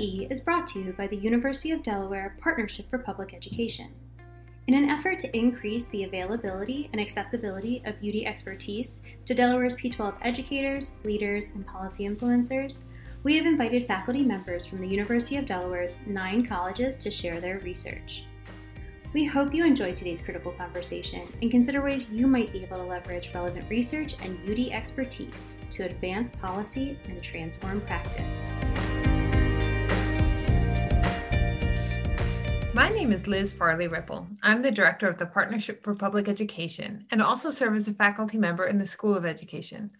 E 0.00 0.26
is 0.30 0.40
brought 0.40 0.66
to 0.68 0.80
you 0.80 0.94
by 0.94 1.06
the 1.06 1.16
University 1.16 1.72
of 1.72 1.82
Delaware 1.82 2.34
Partnership 2.40 2.88
for 2.88 2.98
Public 2.98 3.34
Education. 3.34 3.92
In 4.66 4.74
an 4.74 4.88
effort 4.88 5.18
to 5.18 5.36
increase 5.36 5.88
the 5.88 6.04
availability 6.04 6.88
and 6.92 7.00
accessibility 7.00 7.82
of 7.84 7.96
UD 7.96 8.24
expertise 8.24 9.02
to 9.26 9.34
Delaware's 9.34 9.74
P 9.74 9.90
12 9.90 10.14
educators, 10.22 10.92
leaders, 11.04 11.50
and 11.50 11.66
policy 11.66 12.08
influencers, 12.08 12.80
we 13.24 13.36
have 13.36 13.44
invited 13.44 13.86
faculty 13.86 14.24
members 14.24 14.64
from 14.64 14.80
the 14.80 14.88
University 14.88 15.36
of 15.36 15.44
Delaware's 15.44 15.98
nine 16.06 16.46
colleges 16.46 16.96
to 16.96 17.10
share 17.10 17.38
their 17.38 17.58
research. 17.58 18.24
We 19.12 19.26
hope 19.26 19.52
you 19.52 19.66
enjoyed 19.66 19.96
today's 19.96 20.22
critical 20.22 20.52
conversation 20.52 21.26
and 21.42 21.50
consider 21.50 21.82
ways 21.82 22.08
you 22.08 22.26
might 22.26 22.52
be 22.52 22.62
able 22.62 22.78
to 22.78 22.84
leverage 22.84 23.32
relevant 23.34 23.68
research 23.68 24.14
and 24.22 24.38
UD 24.48 24.72
expertise 24.72 25.54
to 25.70 25.84
advance 25.84 26.30
policy 26.30 26.96
and 27.08 27.22
transform 27.22 27.80
practice. 27.82 28.52
My 32.80 32.88
name 32.88 33.12
is 33.12 33.26
Liz 33.26 33.52
Farley 33.52 33.88
Ripple. 33.88 34.26
I'm 34.42 34.62
the 34.62 34.70
director 34.70 35.06
of 35.06 35.18
the 35.18 35.26
Partnership 35.26 35.84
for 35.84 35.94
Public 35.94 36.28
Education 36.28 37.04
and 37.10 37.20
also 37.20 37.50
serve 37.50 37.74
as 37.74 37.88
a 37.88 37.92
faculty 37.92 38.38
member 38.38 38.64
in 38.64 38.78
the 38.78 38.86
School 38.86 39.14
of 39.14 39.26
Education. 39.26 39.90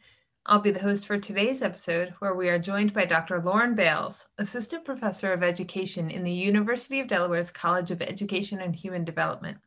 I'll 0.47 0.61
be 0.61 0.71
the 0.71 0.81
host 0.81 1.07
for 1.07 1.19
today's 1.19 1.61
episode, 1.61 2.15
where 2.21 2.35
we 2.35 2.49
are 2.49 2.59
joined 2.59 2.95
by 2.95 3.05
Dr. 3.05 3.39
Lauren 3.43 3.75
Bailes, 3.75 4.29
Assistant 4.39 4.87
Professor 4.87 5.31
of 5.35 5.43
Education 5.43 6.11
in 6.11 6.25
the 6.25 6.33
University 6.33 7.01
of 7.01 7.07
Delaware's 7.07 7.51
College 7.51 7.91
of 7.91 8.01
Education 8.01 8.63
and 8.63 8.75
Human 8.75 9.05
Development. 9.05 9.59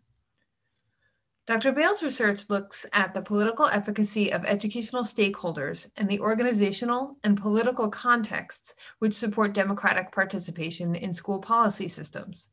Dr. 1.45 1.71
Bailes' 1.71 2.01
research 2.01 2.49
looks 2.49 2.83
at 2.93 3.13
the 3.13 3.21
political 3.21 3.67
efficacy 3.67 4.33
of 4.33 4.43
educational 4.43 5.03
stakeholders 5.03 5.87
and 5.97 6.09
the 6.09 6.19
organizational 6.19 7.17
and 7.23 7.39
political 7.39 7.89
contexts 7.89 8.73
which 8.97 9.13
support 9.13 9.53
democratic 9.53 10.11
participation 10.11 10.95
in 10.95 11.13
school 11.13 11.37
policy 11.37 11.87
systems. 11.87 12.47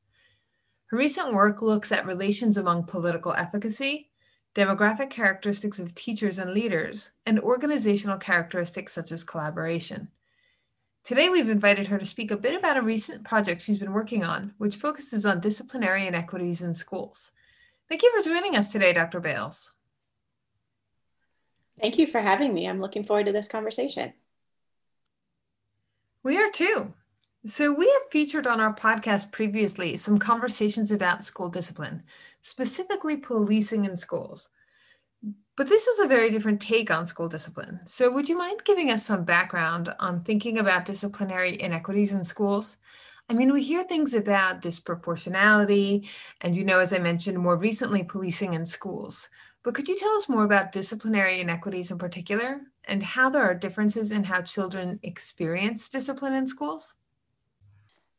Her 0.91 0.96
recent 0.96 1.33
work 1.33 1.62
looks 1.62 1.92
at 1.92 2.05
relations 2.05 2.56
among 2.56 2.83
political 2.83 3.33
efficacy, 3.33 4.10
demographic 4.56 5.08
characteristics 5.08 5.78
of 5.78 5.94
teachers 5.94 6.36
and 6.36 6.52
leaders, 6.52 7.12
and 7.24 7.38
organizational 7.38 8.19
characteristics 8.19 8.92
such 8.92 9.12
as 9.12 9.22
collaboration. 9.22 10.08
Today, 11.05 11.28
we've 11.28 11.48
invited 11.48 11.86
her 11.86 11.98
to 11.98 12.05
speak 12.05 12.32
a 12.32 12.36
bit 12.36 12.56
about 12.56 12.77
a 12.77 12.82
recent 12.82 13.22
project 13.22 13.62
she's 13.62 13.78
been 13.78 13.92
working 13.92 14.24
on, 14.24 14.52
which 14.58 14.74
focuses 14.74 15.24
on 15.24 15.38
disciplinary 15.38 16.08
inequities 16.08 16.60
in 16.60 16.74
schools. 16.74 17.30
Thank 17.88 18.02
you 18.02 18.12
for 18.12 18.28
joining 18.28 18.56
us 18.56 18.72
today, 18.72 18.92
Dr. 18.92 19.20
Bailes. 19.20 19.72
Thank 21.80 21.98
you 21.98 22.08
for 22.08 22.20
having 22.20 22.52
me. 22.52 22.69
I'm 22.69 22.80
looking 22.80 23.04
forward 23.04 23.27
to 23.27 23.32
this 23.32 23.47
conversation. 23.47 24.12
We 26.25 26.36
are 26.36 26.50
too. 26.50 26.94
So, 27.44 27.72
we 27.74 27.84
have 27.86 28.10
featured 28.10 28.46
on 28.46 28.60
our 28.60 28.74
podcast 28.74 29.30
previously 29.30 29.96
some 29.98 30.19
conversations 30.19 30.91
about 30.91 31.22
school 31.22 31.50
discipline, 31.50 32.02
specifically 32.41 33.19
policing 33.19 33.84
in 33.84 33.94
schools. 33.97 34.48
But 35.56 35.69
this 35.69 35.86
is 35.86 36.00
a 36.00 36.06
very 36.08 36.30
different 36.30 36.60
take 36.60 36.91
on 36.91 37.06
school 37.06 37.28
discipline. 37.28 37.80
So, 37.86 38.10
would 38.10 38.28
you 38.28 38.38
mind 38.38 38.64
giving 38.64 38.91
us 38.91 39.05
some 39.05 39.24
background 39.24 39.94
on 40.00 40.24
thinking 40.24 40.58
about 40.58 40.86
disciplinary 40.86 41.60
inequities 41.60 42.12
in 42.12 42.24
schools? 42.24 42.78
I 43.28 43.34
mean, 43.34 43.52
we 43.52 43.62
hear 43.62 43.84
things 43.84 44.14
about 44.14 44.62
disproportionality, 44.62 46.08
and 46.41 46.56
you 46.56 46.64
know, 46.64 46.78
as 46.78 46.92
I 46.92 46.98
mentioned 46.98 47.38
more 47.38 47.56
recently, 47.56 48.02
policing 48.02 48.54
in 48.54 48.66
schools. 48.66 49.28
But 49.62 49.75
could 49.75 49.88
you 49.88 49.97
tell 49.98 50.14
us 50.16 50.28
more 50.28 50.44
about 50.44 50.72
disciplinary 50.72 51.41
inequities 51.41 51.91
in 51.91 51.98
particular 51.98 52.62
and 52.84 53.02
how 53.02 53.28
there 53.28 53.42
are 53.42 53.54
differences 53.54 54.10
in 54.10 54.25
how 54.25 54.41
children 54.41 54.98
experience 55.02 55.88
discipline 55.91 56.32
in 56.32 56.47
schools? 56.47 56.97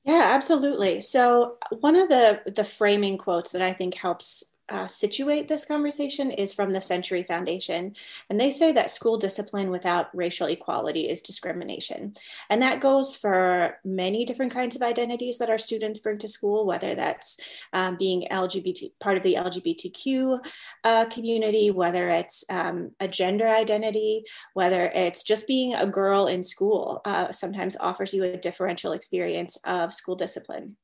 Yeah, 0.04 0.30
absolutely. 0.34 1.02
So 1.02 1.58
one 1.80 1.96
of 1.96 2.10
the 2.10 2.42
the 2.56 2.64
framing 2.64 3.18
quotes 3.18 3.52
that 3.52 3.62
I 3.62 3.74
think 3.74 3.94
helps 3.96 4.51
uh, 4.72 4.88
situate 4.88 5.48
this 5.48 5.66
conversation 5.66 6.32
is 6.32 6.54
from 6.54 6.72
the 6.72 6.82
Century 6.82 7.24
Foundation. 7.24 7.96
And 8.30 8.40
they 8.40 8.52
say 8.52 8.72
that 8.72 8.90
school 8.90 9.18
discipline 9.18 9.70
without 9.70 10.16
racial 10.16 10.48
equality 10.48 11.02
is 11.02 11.22
discrimination. 11.22 12.14
And 12.50 12.62
that 12.62 12.80
goes 12.80 13.16
for 13.16 13.78
many 13.84 14.26
different 14.26 14.54
kinds 14.54 14.76
of 14.76 14.82
identities 14.82 15.38
that 15.38 15.50
our 15.50 15.58
students 15.58 16.00
bring 16.00 16.18
to 16.20 16.30
school, 16.30 16.66
whether 16.66 16.96
that's 16.96 17.40
um, 17.74 17.98
being 17.98 18.28
LGBT, 18.32 18.92
part 19.00 19.18
of 19.18 19.24
the 19.24 19.36
LGBTQ 19.36 20.40
uh, 20.84 21.06
community, 21.06 21.70
whether 21.72 22.10
it's 22.10 22.46
um, 22.50 22.92
a 23.00 23.08
gender 23.08 23.48
identity, 23.48 24.24
whether 24.54 24.86
it's 24.96 25.24
just 25.24 25.48
being 25.48 25.76
a 25.76 25.86
girl 25.86 26.28
in 26.28 26.44
school, 26.44 27.02
uh, 27.06 27.32
sometimes 27.32 27.78
offers 27.80 28.14
you 28.14 28.24
a 28.24 28.38
differential 28.38 28.94
experience 28.94 29.58
of 29.66 29.94
school 29.94 30.16
discipline. 30.16 30.78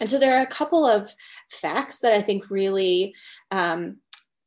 And 0.00 0.08
so 0.08 0.18
there 0.18 0.36
are 0.36 0.42
a 0.42 0.46
couple 0.46 0.86
of 0.86 1.14
facts 1.50 1.98
that 2.00 2.12
I 2.12 2.22
think 2.22 2.50
really 2.50 3.14
um, 3.50 3.98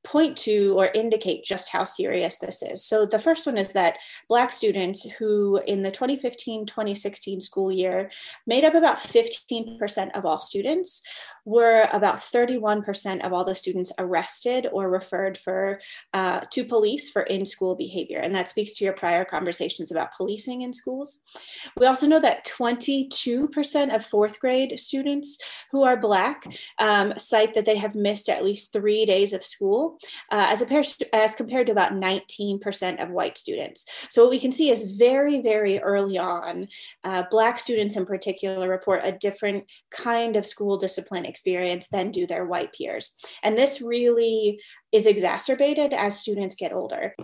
point 0.04 0.36
to 0.36 0.74
or 0.78 0.90
indicate 0.94 1.44
just 1.44 1.70
how 1.70 1.84
serious 1.84 2.38
this 2.38 2.64
is. 2.64 2.84
So 2.84 3.06
the 3.06 3.20
first 3.20 3.46
one 3.46 3.58
is 3.58 3.74
that 3.74 3.98
Black 4.28 4.52
students 4.52 5.10
who 5.12 5.62
in 5.68 5.82
the 5.82 5.92
2015-2016 5.92 7.42
school 7.42 7.72
year 7.72 8.10
made 8.48 8.66
up 8.66 8.74
about 8.74 8.98
15% 8.98 10.12
of 10.18 10.26
all 10.26 10.40
students 10.40 11.04
were 11.46 11.88
about 11.92 12.18
31% 12.18 13.22
of 13.22 13.34
all 13.34 13.44
the 13.44 13.56
students 13.56 13.92
arrested 13.98 14.68
or 14.72 14.90
referred 14.90 15.38
for 15.38 15.80
uh, 16.14 16.42
to 16.52 16.66
police 16.66 17.10
for 17.10 17.24
in-school 17.24 17.76
behavior. 17.76 18.20
And 18.20 18.36
that 18.36 18.50
speaks 18.50 18.74
to 18.78 18.84
your 18.84 18.94
prior 18.94 19.26
conversations 19.26 19.92
about 19.92 20.16
policing 20.16 20.62
in 20.62 20.74
schools. 20.74 21.22
We 21.78 21.88
also 21.88 22.08
know 22.08 22.20
that 22.20 22.46
22% 22.46 23.96
of 23.96 24.06
fourth 24.06 24.40
grade 24.40 24.80
students 24.80 25.38
who 25.72 25.84
are 25.84 25.98
Black 25.98 26.46
um, 26.80 27.14
cite 27.18 27.54
that 27.56 27.66
they 27.66 27.78
have 27.78 27.96
missed 27.96 28.30
at 28.30 28.44
least 28.44 28.74
three 28.74 29.06
days 29.06 29.34
of 29.34 29.44
school 29.44 29.91
uh, 30.32 30.48
as, 30.50 30.62
a, 30.62 31.16
as 31.16 31.36
compared 31.36 31.68
to 31.68 31.72
about 31.72 31.94
19% 31.94 33.04
of 33.04 33.10
white 33.10 33.38
students. 33.38 33.86
So 34.10 34.24
what 34.24 34.32
we 34.32 34.40
can 34.40 34.52
see 34.52 34.70
is 34.70 34.92
very, 34.94 35.42
very 35.42 35.80
early 35.80 36.18
on, 36.18 36.68
uh, 37.04 37.24
Black 37.32 37.58
students 37.58 37.96
in 37.96 38.06
particular 38.06 38.70
report 38.70 39.02
a 39.04 39.12
different 39.12 39.66
kind 39.90 40.36
of 40.36 40.46
school 40.46 40.78
discipline 40.78 41.26
experience 41.26 41.88
than 41.92 42.12
do 42.12 42.26
their 42.26 42.46
white 42.46 42.74
peers. 42.74 43.16
And 43.44 43.58
this 43.58 43.82
really 43.82 44.60
is 44.92 45.06
exacerbated 45.06 45.94
as 45.94 46.20
students 46.20 46.56
get 46.56 46.74
older. 46.74 47.16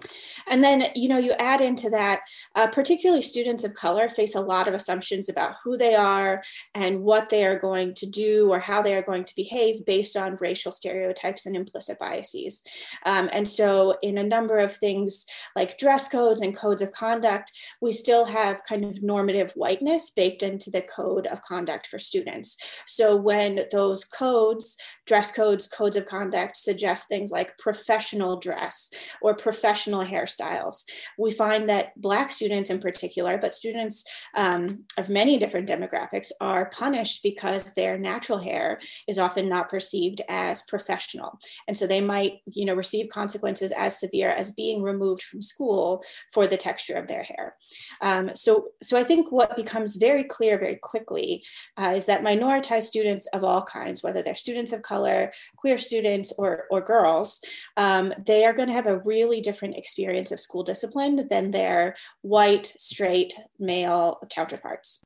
And 0.47 0.63
then, 0.63 0.85
you 0.95 1.09
know, 1.09 1.17
you 1.17 1.33
add 1.33 1.61
into 1.61 1.89
that, 1.89 2.21
uh, 2.55 2.67
particularly 2.67 3.21
students 3.21 3.63
of 3.63 3.73
color 3.73 4.09
face 4.09 4.35
a 4.35 4.41
lot 4.41 4.67
of 4.67 4.73
assumptions 4.73 5.27
about 5.27 5.55
who 5.63 5.77
they 5.77 5.93
are 5.93 6.43
and 6.73 7.01
what 7.01 7.29
they 7.29 7.45
are 7.45 7.59
going 7.59 7.93
to 7.95 8.05
do 8.05 8.49
or 8.51 8.59
how 8.59 8.81
they 8.81 8.95
are 8.95 9.01
going 9.01 9.25
to 9.25 9.35
behave 9.35 9.85
based 9.85 10.15
on 10.15 10.37
racial 10.39 10.71
stereotypes 10.71 11.45
and 11.45 11.55
implicit 11.55 11.99
biases. 11.99 12.63
Um, 13.05 13.29
and 13.33 13.47
so, 13.47 13.97
in 14.01 14.17
a 14.17 14.23
number 14.23 14.57
of 14.57 14.75
things 14.75 15.25
like 15.55 15.77
dress 15.77 16.07
codes 16.07 16.41
and 16.41 16.55
codes 16.55 16.81
of 16.81 16.91
conduct, 16.91 17.51
we 17.81 17.91
still 17.91 18.25
have 18.25 18.63
kind 18.67 18.85
of 18.85 19.03
normative 19.03 19.51
whiteness 19.55 20.11
baked 20.11 20.43
into 20.43 20.71
the 20.71 20.81
code 20.81 21.27
of 21.27 21.41
conduct 21.41 21.87
for 21.87 21.99
students. 21.99 22.57
So, 22.85 23.15
when 23.15 23.61
those 23.71 24.05
codes, 24.05 24.77
dress 25.05 25.31
codes, 25.31 25.67
codes 25.67 25.97
of 25.97 26.05
conduct 26.05 26.55
suggest 26.55 27.07
things 27.07 27.31
like 27.31 27.56
professional 27.57 28.39
dress 28.39 28.89
or 29.21 29.33
professional 29.35 30.03
hairstyles. 30.03 30.83
We 31.17 31.31
find 31.31 31.69
that 31.69 31.99
Black 31.99 32.31
students 32.31 32.69
in 32.69 32.79
particular, 32.79 33.37
but 33.37 33.53
students 33.53 34.05
um, 34.35 34.83
of 34.97 35.09
many 35.09 35.37
different 35.37 35.67
demographics, 35.67 36.31
are 36.41 36.69
punished 36.69 37.23
because 37.23 37.73
their 37.73 37.97
natural 37.97 38.39
hair 38.39 38.79
is 39.07 39.19
often 39.19 39.49
not 39.49 39.69
perceived 39.69 40.21
as 40.29 40.63
professional. 40.63 41.39
And 41.67 41.77
so 41.77 41.87
they 41.87 42.01
might, 42.01 42.41
you 42.45 42.65
know, 42.65 42.73
receive 42.73 43.09
consequences 43.09 43.71
as 43.71 43.99
severe 43.99 44.29
as 44.29 44.51
being 44.51 44.81
removed 44.81 45.23
from 45.23 45.41
school 45.41 46.03
for 46.33 46.47
the 46.47 46.57
texture 46.57 46.95
of 46.95 47.07
their 47.07 47.23
hair. 47.23 47.55
Um, 48.01 48.31
so, 48.35 48.69
so 48.81 48.97
I 48.97 49.03
think 49.03 49.31
what 49.31 49.55
becomes 49.55 49.95
very 49.95 50.23
clear 50.23 50.57
very 50.57 50.75
quickly 50.75 51.43
uh, 51.77 51.93
is 51.95 52.05
that 52.05 52.21
minoritized 52.23 52.83
students 52.83 53.27
of 53.27 53.43
all 53.43 53.63
kinds, 53.63 54.03
whether 54.03 54.21
they're 54.21 54.35
students 54.35 54.71
of 54.73 54.81
color, 54.81 55.31
queer 55.55 55.77
students, 55.77 56.33
or, 56.37 56.65
or 56.71 56.81
girls, 56.81 57.41
um, 57.75 58.13
they 58.25 58.45
are 58.45 58.53
going 58.53 58.67
to 58.67 58.73
have 58.73 58.87
a 58.87 58.99
really 58.99 59.41
different 59.41 59.75
experience 59.75 60.31
of 60.31 60.39
school 60.39 60.63
discipline 60.63 61.27
than 61.29 61.51
their 61.51 61.95
white, 62.21 62.73
straight, 62.77 63.33
male 63.59 64.19
counterparts. 64.29 65.03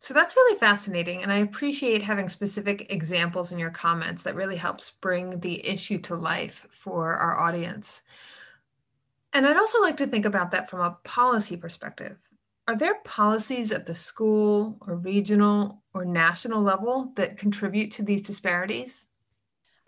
So 0.00 0.14
that's 0.14 0.34
really 0.34 0.58
fascinating. 0.58 1.22
And 1.22 1.30
I 1.30 1.38
appreciate 1.38 2.02
having 2.02 2.30
specific 2.30 2.90
examples 2.90 3.52
in 3.52 3.58
your 3.58 3.70
comments 3.70 4.22
that 4.22 4.34
really 4.34 4.56
helps 4.56 4.90
bring 4.90 5.40
the 5.40 5.66
issue 5.66 5.98
to 5.98 6.14
life 6.14 6.66
for 6.70 7.14
our 7.16 7.38
audience. 7.38 8.00
And 9.34 9.46
I'd 9.46 9.58
also 9.58 9.80
like 9.82 9.98
to 9.98 10.06
think 10.06 10.24
about 10.24 10.52
that 10.52 10.70
from 10.70 10.80
a 10.80 10.96
policy 11.04 11.56
perspective. 11.56 12.16
Are 12.66 12.76
there 12.76 13.00
policies 13.04 13.72
at 13.72 13.84
the 13.84 13.94
school 13.94 14.78
or 14.86 14.96
regional 14.96 15.82
or 15.92 16.04
national 16.04 16.62
level 16.62 17.12
that 17.16 17.36
contribute 17.36 17.90
to 17.92 18.02
these 18.02 18.22
disparities? 18.22 19.06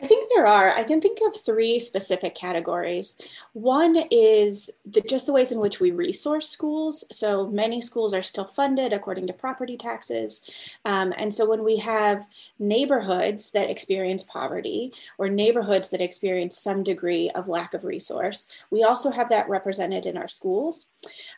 I 0.02 0.06
think 0.08 0.28
there 0.34 0.48
are. 0.48 0.70
I 0.70 0.82
can 0.82 1.00
think 1.00 1.18
of 1.24 1.40
three 1.40 1.78
specific 1.78 2.34
categories. 2.34 3.20
One 3.52 3.96
is 4.10 4.68
the, 4.84 5.00
just 5.02 5.26
the 5.26 5.32
ways 5.32 5.52
in 5.52 5.60
which 5.60 5.78
we 5.78 5.92
resource 5.92 6.48
schools. 6.48 7.04
So 7.12 7.46
many 7.46 7.80
schools 7.80 8.12
are 8.12 8.22
still 8.22 8.46
funded 8.46 8.92
according 8.92 9.28
to 9.28 9.32
property 9.32 9.76
taxes. 9.76 10.50
Um, 10.84 11.14
and 11.16 11.32
so 11.32 11.48
when 11.48 11.62
we 11.62 11.76
have 11.76 12.26
neighborhoods 12.58 13.52
that 13.52 13.70
experience 13.70 14.24
poverty 14.24 14.92
or 15.18 15.28
neighborhoods 15.28 15.90
that 15.90 16.00
experience 16.00 16.58
some 16.58 16.82
degree 16.82 17.30
of 17.36 17.46
lack 17.46 17.72
of 17.72 17.84
resource, 17.84 18.50
we 18.70 18.82
also 18.82 19.08
have 19.08 19.28
that 19.28 19.48
represented 19.48 20.04
in 20.04 20.16
our 20.16 20.28
schools. 20.28 20.90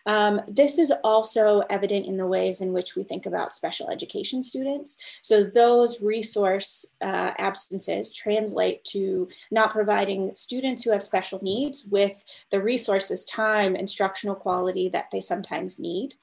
Um, 0.07 0.41
this 0.49 0.79
is 0.79 0.91
also 1.05 1.65
evident 1.69 2.07
in 2.07 2.17
the 2.17 2.27
ways 2.27 2.63
in 2.63 2.73
which 2.73 2.97
we 2.97 3.03
think 3.03 3.27
about 3.27 3.53
special 3.53 3.91
education 3.91 4.43
students. 4.43 4.97
So 5.21 5.45
those 5.45 6.03
resource 6.03 6.87
uh, 7.03 7.33
absences 7.37 8.11
translate 8.11 8.54
translate 8.55 8.85
to 8.85 9.29
not 9.51 9.73
providing 9.73 10.33
students 10.35 10.83
who 10.83 10.93
have 10.93 11.03
special 11.03 11.41
needs 11.43 11.87
with 11.91 12.23
the 12.51 12.63
resources, 12.63 13.25
time, 13.25 13.77
instructional 13.77 14.35
quality 14.35 14.89
that 14.89 15.11
they 15.11 15.21
sometimes 15.21 15.79
need. 15.79 16.15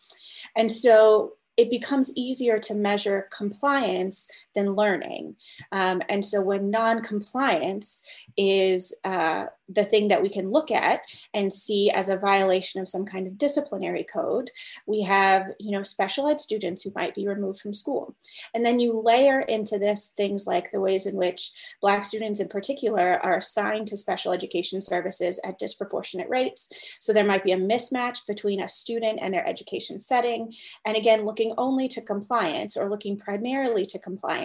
And 0.56 0.72
so 0.72 1.34
it 1.58 1.70
becomes 1.70 2.16
easier 2.16 2.58
to 2.60 2.74
measure 2.74 3.28
compliance 3.36 4.30
than 4.56 4.76
learning. 4.76 5.36
Um, 5.72 6.02
and 6.10 6.24
so 6.24 6.42
when 6.42 6.70
non-compliance 6.70 8.04
is 8.38 8.94
uh, 9.04 9.46
the 9.70 9.86
thing 9.86 10.10
that 10.10 10.22
we 10.22 10.30
can 10.30 10.52
look 10.52 10.72
at 10.72 11.02
and 11.34 11.52
see 11.52 11.90
as 11.92 12.10
a 12.10 12.18
violation 12.18 12.82
of 12.82 12.90
some 12.90 13.06
kind 13.06 13.28
of 13.28 13.38
disciplinary 13.38 14.04
code, 14.04 14.50
we 14.86 15.02
have, 15.04 15.48
you 15.60 15.72
know, 15.72 15.84
special 15.84 16.28
ed 16.28 16.40
students 16.40 16.84
who 16.84 16.92
might 16.96 17.16
be 17.16 17.28
removed 17.28 17.60
from 17.60 17.74
school. 17.74 18.16
And 18.54 18.66
then 18.66 18.80
you 18.80 19.00
layer 19.00 19.40
into 19.42 19.78
this 19.80 20.14
things 20.18 20.46
like 20.48 20.72
the 20.72 20.82
ways 20.82 21.06
in 21.06 21.16
which 21.16 21.52
Black 21.82 22.04
students 22.04 22.40
in 22.40 22.48
particular 22.48 23.20
are 23.24 23.38
assigned 23.38 23.88
to 23.88 23.98
special 23.98 24.34
education 24.34 24.82
services 24.82 25.40
at 25.46 25.58
disproportionate 25.58 26.30
rates. 26.30 26.70
So 27.00 27.14
there 27.14 27.26
might 27.26 27.44
be 27.44 27.54
a 27.54 27.58
mismatch 27.58 28.26
between 28.28 28.62
a 28.62 28.70
student 28.70 29.20
and 29.22 29.34
their 29.34 29.48
education 29.48 30.00
setting. 30.00 30.54
And 30.86 30.98
again, 30.98 31.26
looking 31.26 31.54
only 31.58 31.88
to 31.90 32.02
compliance 32.02 32.76
or 32.76 32.90
looking 32.90 33.18
primarily 33.18 33.86
to 33.88 34.00
compliance 34.00 34.41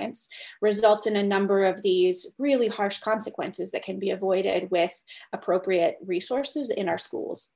results 0.61 1.07
in 1.07 1.17
a 1.17 1.23
number 1.23 1.65
of 1.65 1.83
these 1.83 2.35
really 2.39 2.69
harsh 2.69 2.99
consequences 2.99 3.71
that 3.71 3.83
can 3.83 3.99
be 3.99 4.11
avoided 4.11 4.71
with 4.71 4.93
appropriate 5.33 5.97
resources 6.05 6.71
in 6.71 6.89
our 6.89 6.99
schools. 6.99 7.55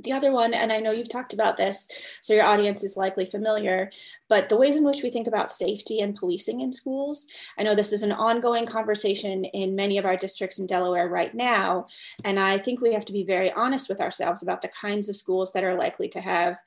The 0.00 0.12
other 0.12 0.32
one, 0.32 0.54
and 0.54 0.72
I 0.72 0.78
know 0.78 0.92
you've 0.92 1.08
talked 1.08 1.34
about 1.34 1.56
this, 1.56 1.88
so 2.20 2.32
your 2.32 2.44
audience 2.44 2.84
is 2.84 2.96
likely 2.96 3.26
familiar, 3.26 3.90
but 4.28 4.48
the 4.48 4.56
ways 4.56 4.76
in 4.76 4.84
which 4.84 5.02
we 5.02 5.10
think 5.10 5.26
about 5.26 5.50
safety 5.50 6.00
and 6.00 6.14
policing 6.14 6.60
in 6.60 6.72
schools. 6.72 7.26
I 7.58 7.64
know 7.64 7.74
this 7.74 7.92
is 7.92 8.04
an 8.04 8.12
ongoing 8.12 8.64
conversation 8.64 9.44
in 9.44 9.74
many 9.74 9.98
of 9.98 10.04
our 10.04 10.16
districts 10.16 10.60
in 10.60 10.66
Delaware 10.66 11.08
right 11.08 11.34
now. 11.34 11.86
And 12.24 12.38
I 12.38 12.58
think 12.58 12.80
we 12.80 12.92
have 12.92 13.06
to 13.06 13.12
be 13.12 13.24
very 13.24 13.50
honest 13.52 13.88
with 13.88 14.00
ourselves 14.00 14.42
about 14.42 14.62
the 14.62 14.68
kinds 14.68 15.08
of 15.08 15.16
schools 15.16 15.52
that 15.52 15.64
are 15.64 15.74
likely 15.74 16.08
to 16.10 16.20
have 16.20 16.58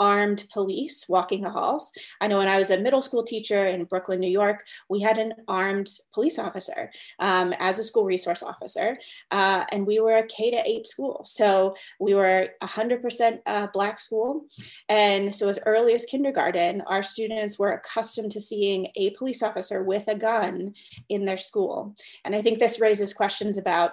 armed 0.00 0.44
police 0.52 1.04
walking 1.08 1.42
the 1.42 1.50
halls. 1.50 1.92
I 2.20 2.26
know 2.26 2.38
when 2.38 2.48
I 2.48 2.58
was 2.58 2.70
a 2.70 2.80
middle 2.80 3.02
school 3.02 3.22
teacher 3.22 3.66
in 3.66 3.84
Brooklyn, 3.84 4.18
New 4.18 4.30
York, 4.30 4.64
we 4.88 5.00
had 5.00 5.18
an 5.18 5.34
armed 5.46 5.88
police 6.12 6.38
officer 6.38 6.90
um, 7.18 7.52
as 7.58 7.78
a 7.78 7.84
school 7.84 8.04
resource 8.04 8.42
officer, 8.42 8.98
uh, 9.30 9.64
and 9.70 9.86
we 9.86 10.00
were 10.00 10.16
a 10.16 10.26
K 10.26 10.50
to 10.50 10.68
eight 10.68 10.86
school. 10.86 11.22
So 11.26 11.76
we 12.00 12.14
were 12.14 12.48
100% 12.62 13.40
uh, 13.44 13.66
Black 13.72 13.98
school. 13.98 14.46
And 14.88 15.34
so 15.34 15.48
as 15.48 15.58
early 15.66 15.94
as 15.94 16.06
kindergarten, 16.06 16.80
our 16.82 17.02
students 17.02 17.58
were 17.58 17.72
accustomed 17.72 18.32
to 18.32 18.40
seeing 18.40 18.88
a 18.96 19.10
police 19.10 19.42
officer 19.42 19.82
with 19.82 20.08
a 20.08 20.16
gun 20.16 20.74
in 21.10 21.26
their 21.26 21.38
school. 21.38 21.94
And 22.24 22.34
I 22.34 22.40
think 22.40 22.58
this 22.58 22.80
raises 22.80 23.12
questions 23.12 23.58
about 23.58 23.92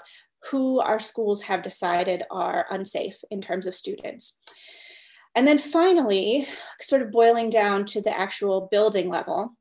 who 0.51 0.79
our 0.79 0.99
schools 0.99 1.41
have 1.43 1.61
decided 1.61 2.23
are 2.31 2.65
unsafe 2.69 3.17
in 3.29 3.41
terms 3.41 3.67
of 3.67 3.75
students. 3.75 4.39
And 5.37 5.47
then 5.47 5.59
finally, 5.59 6.47
sort 6.81 7.03
of 7.03 7.11
boiling 7.11 7.51
down 7.51 7.85
to 7.85 8.01
the 8.01 8.17
actual 8.17 8.67
building 8.71 9.07
level, 9.07 9.55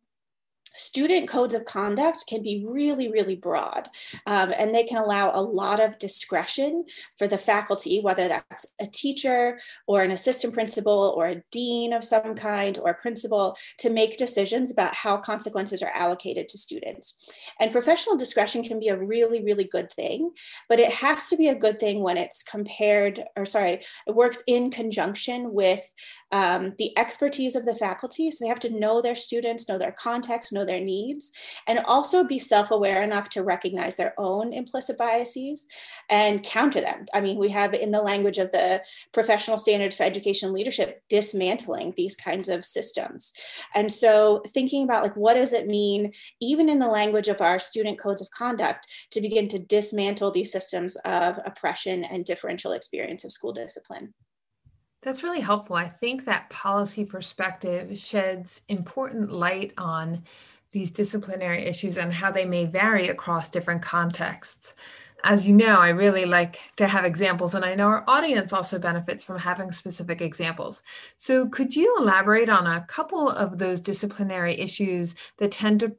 student 0.76 1.28
codes 1.28 1.54
of 1.54 1.64
conduct 1.64 2.24
can 2.28 2.42
be 2.42 2.64
really, 2.66 3.10
really 3.10 3.36
broad, 3.36 3.88
um, 4.26 4.52
and 4.58 4.74
they 4.74 4.84
can 4.84 4.98
allow 4.98 5.32
a 5.32 5.40
lot 5.40 5.80
of 5.80 5.98
discretion 5.98 6.84
for 7.18 7.26
the 7.26 7.38
faculty, 7.38 8.00
whether 8.00 8.28
that's 8.28 8.72
a 8.80 8.86
teacher 8.86 9.58
or 9.86 10.02
an 10.02 10.10
assistant 10.10 10.52
principal 10.52 11.14
or 11.16 11.26
a 11.26 11.42
dean 11.50 11.92
of 11.92 12.04
some 12.04 12.34
kind 12.34 12.78
or 12.78 12.90
a 12.90 12.94
principal, 12.94 13.56
to 13.78 13.90
make 13.90 14.18
decisions 14.18 14.70
about 14.70 14.94
how 14.94 15.16
consequences 15.16 15.82
are 15.82 15.90
allocated 15.94 16.48
to 16.48 16.58
students. 16.58 17.24
And 17.60 17.72
professional 17.72 18.16
discretion 18.16 18.62
can 18.62 18.78
be 18.78 18.88
a 18.88 18.98
really, 18.98 19.42
really 19.42 19.64
good 19.64 19.90
thing, 19.92 20.30
but 20.68 20.80
it 20.80 20.92
has 20.92 21.28
to 21.28 21.36
be 21.36 21.48
a 21.48 21.54
good 21.54 21.78
thing 21.78 22.02
when 22.02 22.16
it's 22.16 22.42
compared, 22.42 23.24
or 23.36 23.46
sorry, 23.46 23.82
it 24.06 24.14
works 24.14 24.42
in 24.46 24.70
conjunction 24.70 25.52
with 25.52 25.82
um, 26.32 26.74
the 26.78 26.96
expertise 26.98 27.56
of 27.56 27.64
the 27.64 27.76
faculty. 27.76 28.30
So 28.30 28.44
they 28.44 28.48
have 28.48 28.60
to 28.60 28.78
know 28.78 29.00
their 29.00 29.16
students, 29.16 29.68
know 29.68 29.78
their 29.78 29.92
context, 29.92 30.52
know 30.52 30.65
their 30.66 30.80
needs, 30.80 31.32
and 31.66 31.78
also 31.80 32.24
be 32.24 32.38
self 32.38 32.70
aware 32.70 33.02
enough 33.02 33.28
to 33.30 33.42
recognize 33.42 33.96
their 33.96 34.14
own 34.18 34.52
implicit 34.52 34.98
biases 34.98 35.66
and 36.10 36.42
counter 36.42 36.80
them. 36.80 37.06
I 37.14 37.20
mean, 37.20 37.38
we 37.38 37.48
have 37.50 37.74
in 37.74 37.90
the 37.90 38.02
language 38.02 38.38
of 38.38 38.52
the 38.52 38.82
professional 39.12 39.58
standards 39.58 39.96
for 39.96 40.02
education 40.02 40.52
leadership 40.52 41.02
dismantling 41.08 41.94
these 41.96 42.16
kinds 42.16 42.48
of 42.48 42.64
systems. 42.64 43.32
And 43.74 43.90
so 43.90 44.42
thinking 44.48 44.84
about 44.84 45.02
like 45.02 45.16
what 45.16 45.34
does 45.34 45.52
it 45.52 45.66
mean, 45.66 46.12
even 46.40 46.68
in 46.68 46.78
the 46.78 46.88
language 46.88 47.28
of 47.28 47.40
our 47.40 47.58
student 47.58 47.98
codes 47.98 48.22
of 48.22 48.30
conduct, 48.30 48.86
to 49.12 49.20
begin 49.20 49.48
to 49.48 49.58
dismantle 49.58 50.30
these 50.30 50.52
systems 50.52 50.96
of 51.04 51.38
oppression 51.44 52.04
and 52.04 52.24
differential 52.24 52.72
experience 52.72 53.24
of 53.24 53.32
school 53.32 53.52
discipline. 53.52 54.14
That's 55.02 55.22
really 55.22 55.40
helpful. 55.40 55.76
I 55.76 55.88
think 55.88 56.24
that 56.24 56.50
policy 56.50 57.04
perspective 57.04 57.96
sheds 57.96 58.62
important 58.68 59.30
light 59.30 59.72
on 59.78 60.24
these 60.76 60.90
disciplinary 60.90 61.64
issues 61.64 61.96
and 61.96 62.12
how 62.12 62.30
they 62.30 62.44
may 62.44 62.66
vary 62.66 63.08
across 63.08 63.50
different 63.50 63.80
contexts. 63.80 64.74
As 65.24 65.48
you 65.48 65.54
know, 65.54 65.80
I 65.80 65.88
really 65.88 66.26
like 66.26 66.58
to 66.76 66.86
have 66.86 67.06
examples, 67.06 67.54
and 67.54 67.64
I 67.64 67.74
know 67.74 67.86
our 67.86 68.04
audience 68.06 68.52
also 68.52 68.78
benefits 68.78 69.24
from 69.24 69.38
having 69.38 69.72
specific 69.72 70.20
examples. 70.20 70.82
So, 71.16 71.48
could 71.48 71.74
you 71.74 71.96
elaborate 71.98 72.50
on 72.50 72.66
a 72.66 72.82
couple 72.82 73.30
of 73.30 73.56
those 73.56 73.80
disciplinary 73.80 74.60
issues 74.60 75.14
that 75.38 75.50
tend 75.50 75.80
to 75.80 75.96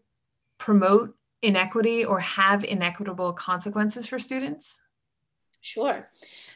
promote 0.59 1.15
inequity 1.41 2.05
or 2.05 2.19
have 2.19 2.63
inequitable 2.63 3.33
consequences 3.33 4.05
for 4.05 4.19
students? 4.19 4.81
Sure. 5.61 6.07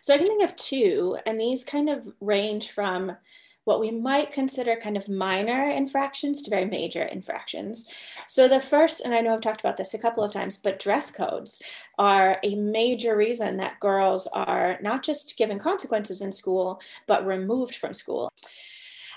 So 0.02 0.14
I 0.14 0.18
can 0.18 0.28
think 0.28 0.44
of 0.44 0.56
two, 0.56 1.18
and 1.26 1.40
these 1.40 1.64
kind 1.64 1.90
of 1.90 2.08
range 2.22 2.70
from 2.70 3.18
what 3.66 3.80
we 3.80 3.92
might 3.92 4.32
consider 4.32 4.76
kind 4.76 4.98
of 4.98 5.08
minor 5.08 5.70
infractions 5.70 6.42
to 6.42 6.50
very 6.50 6.66
major 6.66 7.04
infractions. 7.04 7.88
So 8.28 8.48
the 8.48 8.60
first, 8.60 9.02
and 9.02 9.14
I 9.14 9.22
know 9.22 9.34
I've 9.34 9.42
talked 9.42 9.62
about 9.62 9.78
this 9.78 9.94
a 9.94 10.00
couple 10.00 10.24
of 10.24 10.32
times, 10.32 10.58
but 10.58 10.80
dress 10.80 11.12
codes 11.12 11.62
are 11.98 12.40
a 12.44 12.56
major 12.56 13.16
reason 13.16 13.58
that 13.58 13.80
girls 13.80 14.28
are 14.28 14.80
not 14.82 15.04
just 15.04 15.38
given 15.38 15.60
consequences 15.60 16.22
in 16.22 16.32
school, 16.32 16.82
but 17.08 17.26
removed 17.26 17.76
from 17.76 17.94
school. 17.94 18.32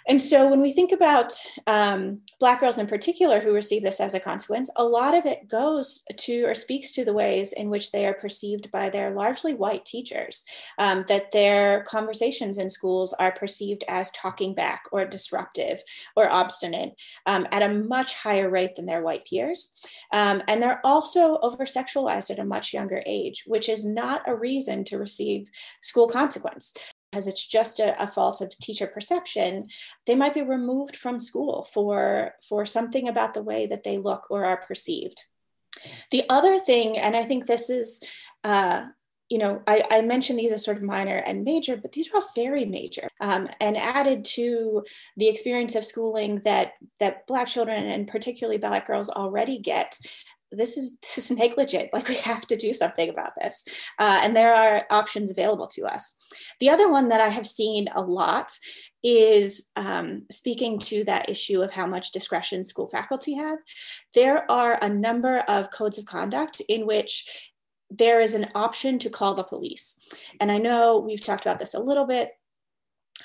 And 0.07 0.21
so 0.21 0.49
when 0.49 0.61
we 0.61 0.73
think 0.73 0.93
about 0.93 1.33
um, 1.67 2.21
Black 2.39 2.61
girls 2.61 2.79
in 2.79 2.87
particular 2.87 3.41
who 3.41 3.53
receive 3.53 3.83
this 3.83 4.01
as 4.01 4.15
a 4.15 4.21
consequence, 4.21 4.71
a 4.77 4.85
lot 4.85 5.15
of 5.15 5.25
it 5.25 5.49
goes 5.49 6.05
to 6.19 6.45
or 6.45 6.55
speaks 6.55 6.93
to 6.93 7.05
the 7.05 7.13
ways 7.13 7.53
in 7.53 7.71
which 7.71 7.91
they 7.91 8.07
are 8.07 8.15
perceived 8.15 8.71
by 8.71 8.91
their 8.91 9.13
largely 9.13 9.55
white 9.55 9.85
teachers, 9.87 10.45
um, 10.79 11.05
that 11.09 11.33
their 11.33 11.83
conversations 11.85 12.59
in 12.59 12.69
schools 12.69 13.15
are 13.15 13.33
perceived 13.33 13.85
as 13.89 14.11
talking 14.11 14.55
back 14.55 14.83
or 14.93 15.07
disruptive 15.07 15.81
or 16.17 16.31
obstinate 16.31 16.93
um, 17.27 17.47
at 17.51 17.63
a 17.63 17.73
much 17.73 18.15
higher 18.15 18.51
rate 18.51 18.77
than 18.77 18.87
their 18.87 19.03
white 19.03 19.27
peers. 19.27 19.73
Um, 20.13 20.43
and 20.49 20.63
they're 20.63 20.81
also 20.85 21.39
over 21.39 21.65
sexualized 21.65 22.31
at 22.31 22.39
a 22.39 22.45
much 22.45 22.75
younger 22.75 23.03
age, 23.07 23.45
which 23.47 23.69
is 23.69 23.87
not 23.87 24.23
a 24.27 24.35
reason 24.35 24.85
to 24.85 24.99
receive 24.99 25.49
school 25.81 26.09
consequence 26.09 26.75
because 27.15 27.29
it's 27.29 27.47
just 27.47 27.79
a, 27.79 28.03
a 28.03 28.09
fault 28.09 28.41
of 28.41 28.59
teacher 28.59 28.89
perception, 28.89 29.69
they 30.05 30.17
might 30.17 30.35
be 30.35 30.43
removed 30.43 30.97
from 30.97 31.21
school 31.21 31.69
for, 31.73 32.35
for 32.49 32.67
something 32.67 33.09
about 33.09 33.35
the 33.35 33.43
way 33.43 33.67
that 33.67 33.85
they 33.85 33.99
look 33.99 34.27
or 34.31 34.45
are 34.45 34.57
perceived. 34.57 35.23
The 36.11 36.25
other 36.29 36.59
thing, 36.59 36.99
and 36.99 37.15
I 37.15 37.23
think 37.23 37.47
this 37.47 37.71
is, 37.71 38.01
uh, 38.43 38.87
you 39.29 39.39
know, 39.39 39.63
I, 39.69 39.85
I, 39.91 40.03
mentioned 40.03 40.41
these 40.41 40.53
as 40.53 40.65
sort 40.65 40.77
of 40.77 40.83
minor 40.83 41.17
and 41.17 41.45
major, 41.45 41.77
but 41.77 41.93
these 41.93 42.13
are 42.13 42.17
all 42.17 42.29
very 42.35 42.65
major 42.65 43.09
um, 43.21 43.49
and 43.61 43.77
added 43.77 44.25
to 44.37 44.85
the 45.17 45.29
experience 45.29 45.77
of 45.77 45.85
schooling 45.85 46.43
that 46.45 46.73
that 47.01 47.27
Black 47.27 47.49
children 47.49 47.85
and 47.87 48.07
particularly 48.07 48.59
Black 48.59 48.87
girls 48.87 49.09
already 49.09 49.59
get 49.59 49.99
this 50.55 50.77
is 50.77 50.97
this 50.99 51.19
is 51.19 51.31
negligent. 51.37 51.91
Like 51.93 52.09
we 52.09 52.17
have 52.17 52.47
to 52.49 52.57
do 52.57 52.75
something 52.75 53.09
about 53.09 53.33
this. 53.41 53.65
Uh, 53.99 54.21
and 54.23 54.37
there 54.37 54.55
are 54.55 54.85
options 54.91 55.31
available 55.31 55.67
to 55.69 55.83
us. 55.83 56.15
The 56.61 56.71
other 56.71 56.91
one 56.91 57.09
that 57.09 57.21
i 57.21 57.29
have 57.29 57.47
seen 57.47 57.89
a 57.95 58.03
lot 58.03 58.51
is 59.03 59.69
um, 59.77 60.23
speaking 60.31 60.79
to 60.79 61.05
that 61.05 61.29
issue 61.29 61.63
of 61.63 61.71
how 61.71 61.87
much 61.87 62.13
discretion 62.13 62.65
school 62.65 62.89
faculty 62.89 63.35
have 63.35 63.59
there 64.15 64.51
are 64.51 64.79
a 64.81 64.89
number 64.89 65.41
of 65.41 65.71
codes 65.71 65.99
of 65.99 66.07
conduct 66.07 66.63
in 66.69 66.87
which 66.87 67.29
there 67.91 68.21
is 68.21 68.35
an 68.35 68.49
option 68.55 68.99
to 68.99 69.11
call 69.11 69.35
the 69.35 69.45
police. 69.45 69.99
And 70.41 70.51
i 70.51 70.59
know 70.59 70.99
we've 70.99 71.25
talked 71.25 71.45
about 71.45 71.59
this 71.59 71.75
a 71.75 71.81
little 71.81 72.07
bit 72.07 72.31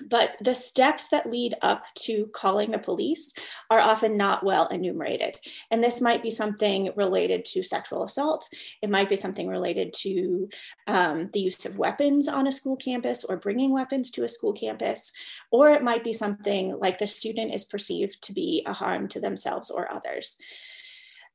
but 0.08 0.36
the 0.42 0.56
steps 0.56 1.10
that 1.10 1.30
lead 1.30 1.56
up 1.62 1.84
to 1.96 2.28
calling 2.28 2.72
the 2.72 2.80
police 2.80 3.34
are 3.70 3.80
often 3.80 4.18
not 4.18 4.44
well 4.44 4.68
enumerated. 4.68 5.40
And 5.72 5.84
this 5.84 6.02
might 6.02 6.24
be 6.24 6.32
something 6.32 6.92
related 6.96 7.46
to 7.46 7.64
sexual 7.64 8.04
assault. 8.04 8.50
It 8.82 8.90
might 8.90 9.10
be 9.10 9.16
something 9.16 9.48
related 9.48 9.94
to 10.00 10.50
um, 10.88 11.30
the 11.34 11.40
use 11.40 11.66
of 11.66 11.78
weapons 11.78 12.28
on 12.28 12.48
a 12.48 12.52
school 12.52 12.78
campus 12.78 13.24
or 13.24 13.38
bringing 13.38 13.72
weapons 13.72 14.12
to 14.12 14.24
a 14.24 14.30
school 14.30 14.54
campus. 14.54 15.12
Or 15.52 15.70
it 15.70 15.84
might 15.84 16.04
be 16.04 16.14
something 16.14 16.78
like 16.80 17.00
the 17.00 17.08
student 17.08 17.54
is 17.54 17.66
perceived 17.66 18.22
to 18.24 18.34
be 18.34 18.64
a 18.66 18.74
harm 18.74 19.08
to 19.10 19.20
themselves 19.20 19.70
or 19.70 19.92
others. 19.92 20.38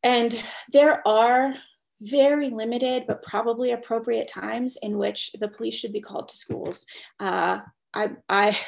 And 0.02 0.40
there 0.70 1.06
are 1.08 1.54
very 2.00 2.50
limited 2.50 3.04
but 3.06 3.22
probably 3.22 3.72
appropriate 3.72 4.28
times 4.28 4.76
in 4.82 4.98
which 4.98 5.32
the 5.32 5.48
police 5.48 5.74
should 5.74 5.92
be 5.92 6.00
called 6.00 6.28
to 6.28 6.36
schools. 6.36 6.86
Uh, 7.20 7.60
I, 7.94 8.10
I 8.28 8.58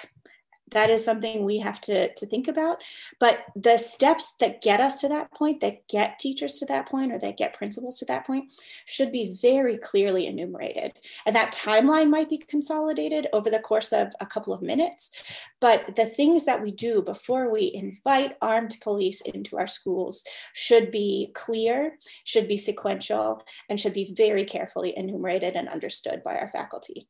that 0.72 0.90
is 0.90 1.04
something 1.04 1.44
we 1.44 1.58
have 1.58 1.80
to, 1.82 2.12
to 2.12 2.26
think 2.26 2.48
about. 2.48 2.82
But 3.20 3.44
the 3.54 3.78
steps 3.78 4.34
that 4.40 4.62
get 4.62 4.80
us 4.80 5.00
to 5.00 5.08
that 5.08 5.32
point, 5.32 5.60
that 5.60 5.86
get 5.88 6.18
teachers 6.18 6.58
to 6.58 6.66
that 6.66 6.88
point, 6.88 7.12
or 7.12 7.18
that 7.18 7.36
get 7.36 7.54
principals 7.54 7.98
to 8.00 8.04
that 8.06 8.26
point, 8.26 8.52
should 8.84 9.12
be 9.12 9.38
very 9.40 9.78
clearly 9.78 10.26
enumerated. 10.26 10.98
And 11.24 11.36
that 11.36 11.54
timeline 11.54 12.10
might 12.10 12.28
be 12.28 12.38
consolidated 12.38 13.28
over 13.32 13.48
the 13.48 13.60
course 13.60 13.92
of 13.92 14.12
a 14.20 14.26
couple 14.26 14.52
of 14.52 14.62
minutes. 14.62 15.12
But 15.60 15.94
the 15.94 16.06
things 16.06 16.44
that 16.46 16.62
we 16.62 16.72
do 16.72 17.00
before 17.00 17.50
we 17.50 17.70
invite 17.72 18.36
armed 18.42 18.76
police 18.82 19.20
into 19.20 19.56
our 19.56 19.68
schools 19.68 20.24
should 20.52 20.90
be 20.90 21.30
clear, 21.34 21.96
should 22.24 22.48
be 22.48 22.58
sequential, 22.58 23.44
and 23.70 23.78
should 23.78 23.94
be 23.94 24.12
very 24.16 24.44
carefully 24.44 24.94
enumerated 24.96 25.54
and 25.54 25.68
understood 25.68 26.24
by 26.24 26.36
our 26.36 26.50
faculty. 26.50 27.08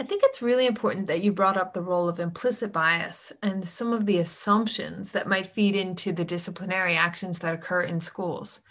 I 0.00 0.02
think 0.02 0.22
it's 0.24 0.40
really 0.40 0.64
important 0.64 1.08
that 1.08 1.22
you 1.22 1.30
brought 1.30 1.58
up 1.58 1.74
the 1.74 1.82
role 1.82 2.08
of 2.08 2.18
implicit 2.18 2.72
bias 2.72 3.34
and 3.42 3.68
some 3.68 3.92
of 3.92 4.06
the 4.06 4.16
assumptions 4.16 5.12
that 5.12 5.28
might 5.28 5.46
feed 5.46 5.76
into 5.76 6.10
the 6.10 6.24
disciplinary 6.24 6.96
actions 6.96 7.40
that 7.40 7.52
occur 7.52 7.82
in 7.82 8.00
schools. 8.00 8.62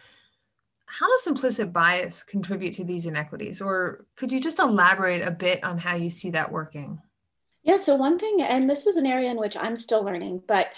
How 0.87 1.07
does 1.07 1.27
implicit 1.27 1.71
bias 1.71 2.23
contribute 2.23 2.73
to 2.73 2.83
these 2.83 3.05
inequities? 3.05 3.61
Or 3.61 4.07
could 4.15 4.31
you 4.31 4.41
just 4.41 4.57
elaborate 4.57 5.23
a 5.23 5.29
bit 5.29 5.63
on 5.63 5.77
how 5.77 5.95
you 5.95 6.09
see 6.09 6.31
that 6.31 6.51
working? 6.51 6.99
Yeah, 7.61 7.77
so 7.77 7.93
one 7.93 8.17
thing, 8.17 8.41
and 8.41 8.67
this 8.67 8.87
is 8.87 8.97
an 8.97 9.05
area 9.05 9.29
in 9.29 9.37
which 9.37 9.55
I'm 9.55 9.75
still 9.75 10.03
learning, 10.03 10.41
but 10.47 10.69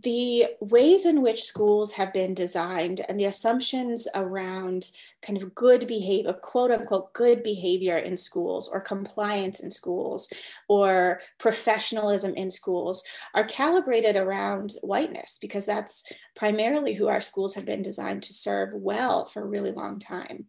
the 0.00 0.46
ways 0.60 1.04
in 1.04 1.20
which 1.20 1.44
schools 1.44 1.92
have 1.92 2.14
been 2.14 2.32
designed 2.32 3.04
and 3.08 3.20
the 3.20 3.26
assumptions 3.26 4.08
around 4.14 4.90
kind 5.20 5.40
of 5.40 5.54
good 5.54 5.86
behavior, 5.86 6.32
quote 6.32 6.70
unquote, 6.70 7.12
good 7.12 7.42
behavior 7.42 7.98
in 7.98 8.16
schools 8.16 8.68
or 8.72 8.80
compliance 8.80 9.60
in 9.60 9.70
schools 9.70 10.32
or 10.66 11.20
professionalism 11.38 12.34
in 12.34 12.50
schools 12.50 13.04
are 13.34 13.44
calibrated 13.44 14.16
around 14.16 14.74
whiteness 14.82 15.38
because 15.40 15.66
that's 15.66 16.04
primarily 16.34 16.94
who 16.94 17.08
our 17.08 17.20
schools 17.20 17.54
have 17.54 17.66
been 17.66 17.82
designed 17.82 18.22
to 18.22 18.32
serve 18.32 18.72
well 18.72 19.26
for 19.26 19.42
a 19.42 19.46
really 19.46 19.72
long 19.72 19.98
time. 19.98 20.46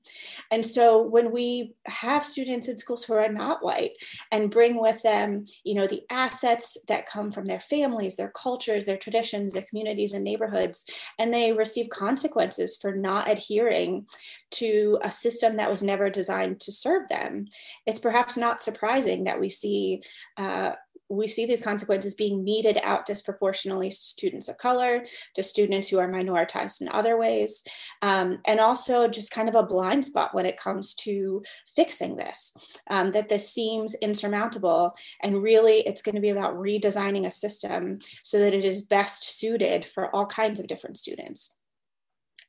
And 0.51 0.65
so 0.65 1.01
when 1.01 1.31
we 1.31 1.73
have 1.85 2.25
students 2.25 2.69
in 2.69 2.77
schools 2.77 3.03
who 3.03 3.13
are 3.13 3.29
not 3.29 3.63
white 3.63 3.91
and 4.31 4.50
bring 4.50 4.79
with 4.79 5.01
them, 5.03 5.45
you 5.65 5.75
know, 5.75 5.85
the 5.85 6.03
assets 6.09 6.77
that 6.88 7.05
come 7.05 7.31
from 7.31 7.45
their 7.45 7.59
families, 7.59 8.15
their 8.15 8.29
cultures, 8.29 8.85
their 8.85 8.97
traditions, 8.97 9.33
their 9.54 9.63
communities 9.63 10.13
and 10.13 10.24
neighborhoods, 10.24 10.86
and 11.20 11.34
they 11.34 11.54
receive 11.54 11.90
consequences 11.90 12.78
for 12.80 12.96
not 12.96 13.30
adhering 13.30 14.06
to 14.52 15.00
a 15.02 15.12
system 15.12 15.58
that 15.58 15.70
was 15.70 15.82
never 15.82 16.10
designed 16.10 16.60
to 16.62 16.72
serve 16.72 17.10
them, 17.10 17.48
it's 17.86 18.00
perhaps 18.00 18.38
not 18.38 18.62
surprising 18.62 19.24
that 19.24 19.40
we 19.40 19.50
see 19.50 20.02
uh, 20.38 20.74
we 21.10 21.27
see 21.27 21.45
these 21.45 21.62
consequences 21.62 22.13
being 22.13 22.43
meted 22.43 22.79
out 22.83 23.05
disproportionately 23.05 23.89
to 23.89 23.95
students 23.95 24.50
of 24.50 24.57
color, 24.57 25.05
to 25.36 25.43
students 25.43 25.89
who 25.89 26.00
are 26.00 26.12
minoritized 26.12 26.81
in 26.81 26.89
other 26.89 27.17
ways, 27.17 27.63
um, 28.01 28.39
and 28.45 28.60
also 28.60 29.07
just 29.07 29.31
kind 29.31 29.50
of 29.50 29.55
a 29.55 29.63
blind 29.63 30.05
spot 30.05 30.33
when 30.33 30.45
it 30.45 30.57
comes 30.57 30.93
to 30.93 31.43
fixing 31.75 32.15
this, 32.15 32.53
um, 32.89 33.12
that 33.12 33.29
this 33.29 33.50
seems 33.50 33.95
insurmountable. 33.95 34.95
And 35.22 35.43
really, 35.43 35.79
it's 35.79 36.01
going 36.01 36.15
to 36.15 36.22
be 36.22 36.29
about 36.29 36.55
redesigning 36.55 37.25
a 37.25 37.31
system 37.31 38.00
so 38.24 38.39
that 38.39 38.53
it 38.53 38.65
is 38.65 38.83
best 38.83 39.38
suited 39.38 39.86
for 39.86 40.13
all 40.15 40.25
kinds 40.25 40.60
of 40.60 40.67
different 40.67 40.98
students. 40.98 41.57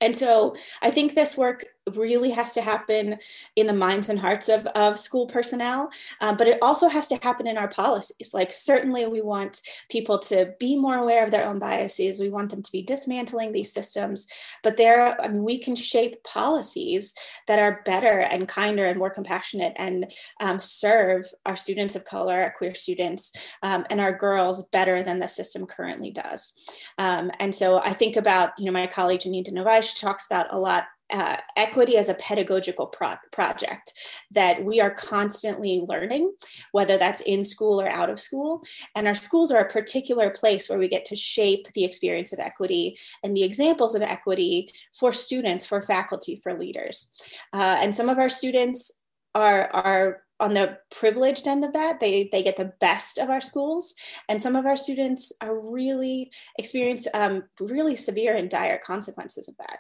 And 0.01 0.17
so 0.17 0.55
I 0.83 0.91
think 0.91 1.15
this 1.15 1.37
work 1.37 1.65
really 1.93 2.31
has 2.31 2.53
to 2.55 2.63
happen 2.63 3.19
in 3.57 3.67
the 3.67 3.73
minds 3.73 4.09
and 4.09 4.19
hearts 4.19 4.49
of, 4.49 4.67
of 4.69 4.99
school 4.99 5.27
personnel, 5.27 5.91
uh, 6.21 6.35
but 6.35 6.49
it 6.49 6.59
also 6.63 6.89
has 6.89 7.09
to 7.09 7.19
happen 7.23 7.47
in 7.47 7.59
our 7.59 7.69
policies. 7.69 8.33
Like, 8.33 8.53
certainly, 8.53 9.07
we 9.07 9.21
want 9.21 9.61
people 9.91 10.19
to 10.21 10.55
be 10.59 10.77
more 10.77 10.97
aware 10.97 11.25
of 11.25 11.31
their 11.31 11.47
own 11.47 11.59
biases. 11.59 12.21
We 12.21 12.31
want 12.31 12.51
them 12.51 12.63
to 12.63 12.73
be 12.73 12.83
dismantling 12.83 13.53
these 13.53 13.73
systems, 13.73 14.27
but 14.63 14.77
there, 14.77 15.21
I 15.21 15.29
mean, 15.29 15.45
we 15.45 15.59
can 15.59 15.77
shape 15.77 16.23
policies 16.25 17.15
that 17.47 17.59
are 17.59 17.83
better 17.85 18.21
and 18.21 18.49
kinder 18.49 18.87
and 18.87 18.99
more 18.99 19.11
compassionate 19.11 19.75
and 19.77 20.13
um, 20.41 20.61
serve 20.61 21.27
our 21.45 21.57
students 21.57 21.97
of 21.97 22.05
color, 22.05 22.41
our 22.41 22.55
queer 22.57 22.75
students, 22.75 23.33
um, 23.63 23.85
and 23.91 24.01
our 24.01 24.17
girls 24.17 24.69
better 24.69 25.03
than 25.03 25.19
the 25.19 25.29
system 25.29 25.67
currently 25.67 26.11
does. 26.11 26.55
Um, 26.97 27.31
and 27.41 27.55
so 27.55 27.79
I 27.79 27.93
think 27.93 28.17
about, 28.17 28.59
you 28.59 28.65
know, 28.65 28.73
my 28.73 28.87
colleague 28.87 29.21
Janine 29.21 29.47
Denovai, 29.47 29.83
she 29.83 29.99
talks 29.99 30.27
about 30.27 30.47
a 30.51 30.59
lot 30.59 30.85
uh, 31.15 31.37
equity 31.57 31.97
as 31.97 32.09
a 32.09 32.15
pedagogical 32.15 32.89
pro- 32.89 33.15
project 33.31 33.93
that 34.33 34.65
we 34.65 34.81
are 34.81 34.91
constantly 34.91 35.85
learning, 35.89 36.35
whether 36.73 36.99
that's 36.99 37.21
in 37.21 37.45
school 37.45 37.81
or 37.81 37.89
out 37.89 38.11
of 38.11 38.19
school. 38.19 38.65
And 38.97 39.07
our 39.07 39.15
schools 39.15 39.53
are 39.53 39.61
a 39.61 39.71
particular 39.71 40.31
place 40.31 40.69
where 40.69 40.79
we 40.79 40.89
get 40.89 41.05
to 41.07 41.17
shape 41.17 41.69
the 41.75 41.85
experience 41.85 42.33
of 42.33 42.41
equity 42.41 42.99
and 43.23 43.37
the 43.37 43.45
examples 43.45 43.95
of 43.95 44.03
equity 44.03 44.73
for 44.93 45.13
students, 45.13 45.65
for 45.65 45.81
faculty, 45.81 46.41
for 46.43 46.59
leaders. 46.59 47.13
Uh, 47.53 47.79
and 47.81 47.95
some 47.95 48.09
of 48.09 48.19
our 48.19 48.29
students 48.29 48.91
are, 49.37 49.71
are 49.73 50.23
on 50.41 50.53
the 50.53 50.77
privileged 50.91 51.47
end 51.47 51.65
of 51.65 51.73
that 51.75 52.01
they 52.01 52.29
they 52.33 52.43
get 52.43 52.57
the 52.57 52.73
best 52.81 53.19
of 53.19 53.31
our 53.31 53.41
schools 53.41 53.95
and 54.29 54.43
some 54.43 54.57
of 54.57 54.67
our 54.67 54.77
students 54.77 55.33
are 55.41 55.57
really 55.57 56.29
experience 56.59 57.07
um, 57.15 57.45
really 57.61 57.95
severe 57.95 58.35
and 58.35 58.51
dire 58.51 58.81
consequences 58.85 59.49
of 59.49 59.57
that 59.59 59.79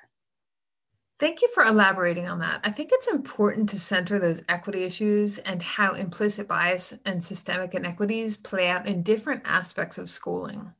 Thank 1.20 1.42
you 1.42 1.48
for 1.54 1.64
elaborating 1.64 2.28
on 2.28 2.40
that. 2.40 2.60
I 2.64 2.70
think 2.70 2.90
it's 2.92 3.06
important 3.06 3.68
to 3.68 3.78
center 3.78 4.18
those 4.18 4.42
equity 4.48 4.82
issues 4.82 5.38
and 5.38 5.62
how 5.62 5.92
implicit 5.94 6.48
bias 6.48 6.92
and 7.04 7.22
systemic 7.22 7.74
inequities 7.74 8.36
play 8.36 8.68
out 8.68 8.88
in 8.88 9.04
different 9.04 9.42
aspects 9.44 9.96
of 9.96 10.10
schooling. 10.10 10.72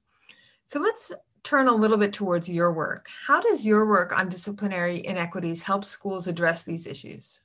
So 0.66 0.80
let's 0.80 1.12
turn 1.44 1.68
a 1.68 1.74
little 1.74 1.98
bit 1.98 2.12
towards 2.12 2.48
your 2.48 2.72
work. 2.72 3.08
How 3.26 3.40
does 3.40 3.64
your 3.64 3.86
work 3.86 4.16
on 4.16 4.28
disciplinary 4.28 5.06
inequities 5.06 5.62
help 5.62 5.84
schools 5.84 6.26
address 6.26 6.64
these 6.64 6.86
issues? 6.86 7.40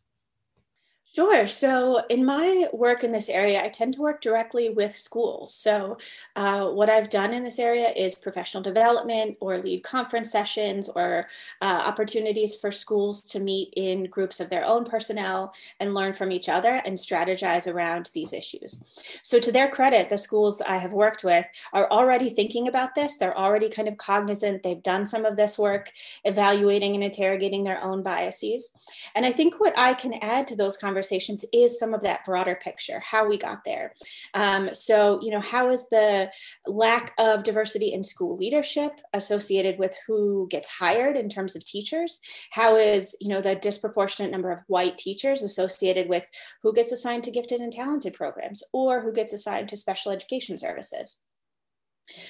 Sure. 1.12 1.48
So, 1.48 2.04
in 2.10 2.24
my 2.24 2.68
work 2.72 3.04
in 3.04 3.12
this 3.12 3.30
area, 3.30 3.64
I 3.64 3.70
tend 3.70 3.96
to 3.96 4.02
work 4.02 4.22
directly 4.22 4.70
with 4.70 4.96
schools. 4.96 5.56
So, 5.56 5.98
uh, 6.36 6.68
what 6.68 6.88
I've 6.88 7.10
done 7.10 7.34
in 7.34 7.44
this 7.44 7.58
area 7.58 7.90
is 7.90 8.14
professional 8.14 8.62
development 8.62 9.36
or 9.40 9.58
lead 9.58 9.82
conference 9.84 10.32
sessions 10.32 10.88
or 10.88 11.26
uh, 11.64 11.82
opportunities 11.84 12.56
for 12.56 12.72
schools 12.72 13.24
to 13.24 13.40
meet 13.40 13.74
in 13.76 14.04
groups 14.04 14.40
of 14.40 14.52
their 14.52 14.64
own 14.64 14.86
personnel 14.86 15.52
and 15.80 15.96
learn 15.96 16.14
from 16.14 16.32
each 16.32 16.48
other 16.48 16.80
and 16.86 16.96
strategize 16.96 17.72
around 17.72 18.12
these 18.14 18.32
issues. 18.32 18.84
So, 19.24 19.40
to 19.40 19.52
their 19.52 19.68
credit, 19.68 20.10
the 20.10 20.18
schools 20.18 20.62
I 20.62 20.78
have 20.78 20.94
worked 20.94 21.24
with 21.24 21.46
are 21.74 21.90
already 21.90 22.30
thinking 22.30 22.68
about 22.68 22.94
this. 22.94 23.18
They're 23.18 23.38
already 23.38 23.70
kind 23.70 23.88
of 23.88 23.98
cognizant. 23.98 24.62
They've 24.62 24.84
done 24.84 25.08
some 25.08 25.26
of 25.26 25.38
this 25.38 25.58
work, 25.58 25.92
evaluating 26.24 26.94
and 26.94 27.04
interrogating 27.04 27.64
their 27.64 27.82
own 27.84 28.04
biases. 28.04 28.72
And 29.16 29.26
I 29.26 29.32
think 29.32 29.60
what 29.60 29.74
I 29.76 29.96
can 29.96 30.14
add 30.22 30.48
to 30.50 30.56
those 30.56 30.78
conversations 30.78 30.99
conversations 31.00 31.46
is 31.54 31.80
some 31.80 31.94
of 31.94 32.02
that 32.02 32.26
broader 32.26 32.60
picture, 32.62 33.00
how 33.00 33.26
we 33.26 33.38
got 33.38 33.60
there. 33.66 33.94
Um, 34.34 34.72
so, 34.74 35.20
you 35.22 35.32
know, 35.32 35.40
how 35.40 35.70
is 35.70 35.88
the 35.88 36.30
lack 36.68 37.14
of 37.18 37.44
diversity 37.44 37.94
in 37.94 38.04
school 38.04 38.36
leadership 38.36 38.92
associated 39.14 39.80
with 39.80 39.96
who 40.06 40.48
gets 40.50 40.68
hired 40.68 41.16
in 41.16 41.30
terms 41.30 41.56
of 41.56 41.64
teachers? 41.64 42.20
How 42.52 42.76
is, 42.76 43.16
you 43.22 43.30
know, 43.30 43.40
the 43.40 43.56
disproportionate 43.56 44.32
number 44.32 44.52
of 44.52 44.60
white 44.68 44.98
teachers 44.98 45.42
associated 45.42 46.10
with 46.10 46.30
who 46.64 46.74
gets 46.74 46.92
assigned 46.92 47.24
to 47.24 47.32
gifted 47.32 47.62
and 47.62 47.72
talented 47.72 48.14
programs 48.14 48.62
or 48.74 49.02
who 49.02 49.14
gets 49.14 49.32
assigned 49.32 49.70
to 49.70 49.78
special 49.78 50.12
education 50.12 50.58
services? 50.58 51.22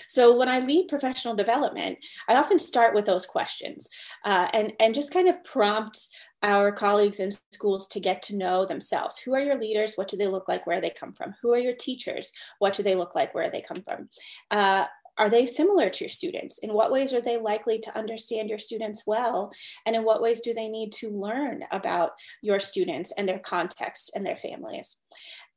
So 0.07 0.35
when 0.37 0.49
I 0.49 0.59
lead 0.59 0.87
professional 0.89 1.35
development, 1.35 1.97
I 2.27 2.35
often 2.35 2.59
start 2.59 2.93
with 2.93 3.05
those 3.05 3.25
questions 3.25 3.87
uh, 4.25 4.49
and, 4.53 4.73
and 4.79 4.93
just 4.93 5.13
kind 5.13 5.27
of 5.27 5.43
prompt 5.43 6.07
our 6.41 6.71
colleagues 6.71 7.19
in 7.19 7.31
schools 7.51 7.87
to 7.89 7.99
get 7.99 8.21
to 8.23 8.35
know 8.35 8.65
themselves. 8.65 9.17
Who 9.17 9.33
are 9.33 9.41
your 9.41 9.59
leaders? 9.59 9.93
What 9.95 10.07
do 10.07 10.17
they 10.17 10.27
look 10.27 10.47
like? 10.47 10.65
Where 10.65 10.81
they 10.81 10.89
come 10.89 11.13
from? 11.13 11.35
Who 11.41 11.53
are 11.53 11.59
your 11.59 11.75
teachers? 11.75 12.31
What 12.59 12.73
do 12.73 12.83
they 12.83 12.95
look 12.95 13.15
like? 13.15 13.35
Where 13.35 13.49
they 13.49 13.61
come 13.61 13.83
from? 13.83 14.09
Uh, 14.49 14.85
are 15.19 15.29
they 15.29 15.45
similar 15.45 15.89
to 15.89 16.03
your 16.05 16.09
students? 16.09 16.59
In 16.59 16.73
what 16.73 16.93
ways 16.93 17.13
are 17.13 17.19
they 17.19 17.37
likely 17.37 17.77
to 17.79 17.97
understand 17.97 18.49
your 18.49 18.57
students 18.57 19.03
well? 19.05 19.51
And 19.85 19.93
in 19.93 20.05
what 20.05 20.21
ways 20.21 20.39
do 20.39 20.53
they 20.53 20.69
need 20.69 20.93
to 20.93 21.09
learn 21.09 21.65
about 21.71 22.11
your 22.41 22.59
students 22.59 23.11
and 23.11 23.27
their 23.27 23.39
context 23.39 24.13
and 24.15 24.25
their 24.25 24.37
families? 24.37 24.97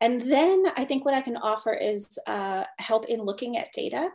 And 0.02 0.20
then 0.20 0.64
I 0.76 0.84
think 0.84 1.04
what 1.04 1.14
I 1.14 1.20
can 1.20 1.36
offer 1.36 1.72
is 1.72 2.18
uh, 2.26 2.64
help 2.80 3.06
in 3.06 3.22
looking 3.22 3.56
at 3.56 3.72
data. 3.72 4.08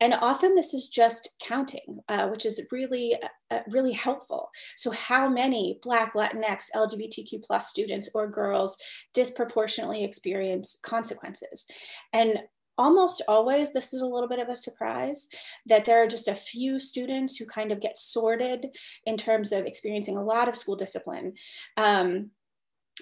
And 0.00 0.12
often 0.14 0.56
this 0.56 0.74
is 0.74 0.88
just 0.88 1.30
counting, 1.40 2.00
uh, 2.08 2.26
which 2.26 2.44
is 2.44 2.66
really, 2.72 3.16
uh, 3.52 3.60
really 3.70 3.92
helpful. 3.92 4.50
So 4.76 4.90
how 4.90 5.28
many 5.28 5.78
Black, 5.80 6.14
Latinx, 6.14 6.66
LGBTQ 6.74 7.44
plus 7.44 7.68
students 7.68 8.10
or 8.14 8.28
girls 8.28 8.76
disproportionately 9.14 10.02
experience 10.02 10.80
consequences? 10.82 11.66
And 12.12 12.40
almost 12.76 13.22
always 13.28 13.72
this 13.72 13.94
is 13.94 14.02
a 14.02 14.06
little 14.06 14.28
bit 14.28 14.40
of 14.40 14.48
a 14.48 14.56
surprise 14.56 15.28
that 15.66 15.84
there 15.84 16.02
are 16.02 16.08
just 16.08 16.26
a 16.26 16.34
few 16.34 16.80
students 16.80 17.36
who 17.36 17.46
kind 17.46 17.70
of 17.70 17.80
get 17.80 17.98
sorted 17.98 18.66
in 19.06 19.16
terms 19.16 19.52
of 19.52 19.66
experiencing 19.66 20.16
a 20.16 20.24
lot 20.24 20.48
of 20.48 20.56
school 20.56 20.76
discipline 20.76 21.32
um, 21.76 22.30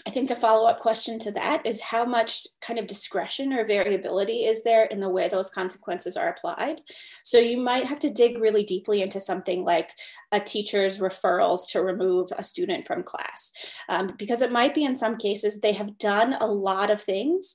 I 0.06 0.10
think 0.10 0.28
the 0.28 0.36
follow 0.36 0.66
up 0.68 0.80
question 0.80 1.18
to 1.20 1.30
that 1.32 1.66
is 1.66 1.80
how 1.80 2.04
much 2.04 2.46
kind 2.60 2.78
of 2.78 2.86
discretion 2.86 3.52
or 3.52 3.66
variability 3.66 4.44
is 4.44 4.62
there 4.62 4.84
in 4.84 5.00
the 5.00 5.08
way 5.08 5.28
those 5.28 5.48
consequences 5.48 6.16
are 6.16 6.28
applied? 6.28 6.80
So 7.24 7.38
you 7.38 7.58
might 7.58 7.86
have 7.86 7.98
to 8.00 8.10
dig 8.10 8.38
really 8.38 8.64
deeply 8.64 9.00
into 9.00 9.20
something 9.20 9.64
like 9.64 9.90
a 10.32 10.40
teacher's 10.40 10.98
referrals 10.98 11.70
to 11.70 11.82
remove 11.82 12.30
a 12.36 12.42
student 12.42 12.86
from 12.86 13.04
class, 13.04 13.52
um, 13.88 14.14
because 14.18 14.42
it 14.42 14.52
might 14.52 14.74
be 14.74 14.84
in 14.84 14.96
some 14.96 15.16
cases 15.16 15.60
they 15.60 15.72
have 15.72 15.98
done 15.98 16.34
a 16.34 16.46
lot 16.46 16.90
of 16.90 17.02
things 17.02 17.54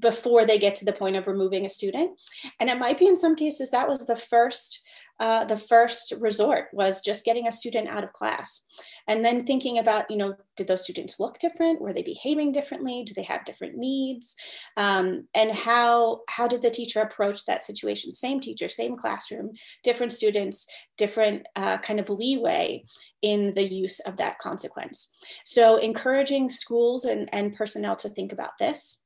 before 0.00 0.46
they 0.46 0.58
get 0.58 0.76
to 0.76 0.84
the 0.84 0.92
point 0.92 1.16
of 1.16 1.26
removing 1.26 1.66
a 1.66 1.70
student. 1.70 2.12
And 2.60 2.70
it 2.70 2.78
might 2.78 2.98
be 2.98 3.08
in 3.08 3.16
some 3.16 3.34
cases 3.34 3.70
that 3.70 3.88
was 3.88 4.06
the 4.06 4.16
first 4.16 4.82
uh, 5.22 5.44
the 5.44 5.56
first 5.56 6.12
resort 6.18 6.66
was 6.72 7.00
just 7.00 7.24
getting 7.24 7.46
a 7.46 7.52
student 7.52 7.86
out 7.86 8.02
of 8.02 8.12
class. 8.12 8.66
And 9.06 9.24
then 9.24 9.46
thinking 9.46 9.78
about 9.78 10.10
you 10.10 10.16
know 10.16 10.34
did 10.56 10.66
those 10.66 10.82
students 10.82 11.20
look 11.20 11.38
different? 11.38 11.80
Were 11.80 11.92
they 11.92 12.02
behaving 12.02 12.50
differently? 12.50 13.04
Do 13.04 13.14
they 13.14 13.22
have 13.22 13.44
different 13.44 13.76
needs? 13.76 14.34
Um, 14.76 15.28
and 15.32 15.52
how 15.52 16.22
how 16.28 16.48
did 16.48 16.60
the 16.60 16.70
teacher 16.70 17.00
approach 17.00 17.44
that 17.44 17.62
situation? 17.62 18.14
Same 18.14 18.40
teacher 18.40 18.68
same 18.68 18.96
classroom 18.96 19.52
different 19.84 20.10
students 20.10 20.66
different 20.98 21.46
uh, 21.54 21.78
kind 21.78 22.00
of 22.00 22.10
leeway 22.10 22.84
in 23.22 23.54
the 23.54 23.62
use 23.62 24.00
of 24.00 24.16
that 24.16 24.40
consequence. 24.40 25.14
So 25.44 25.76
encouraging 25.76 26.50
schools 26.50 27.04
and, 27.04 27.28
and 27.32 27.54
personnel 27.54 27.94
to 27.96 28.08
think 28.08 28.32
about 28.32 28.58
this 28.58 29.01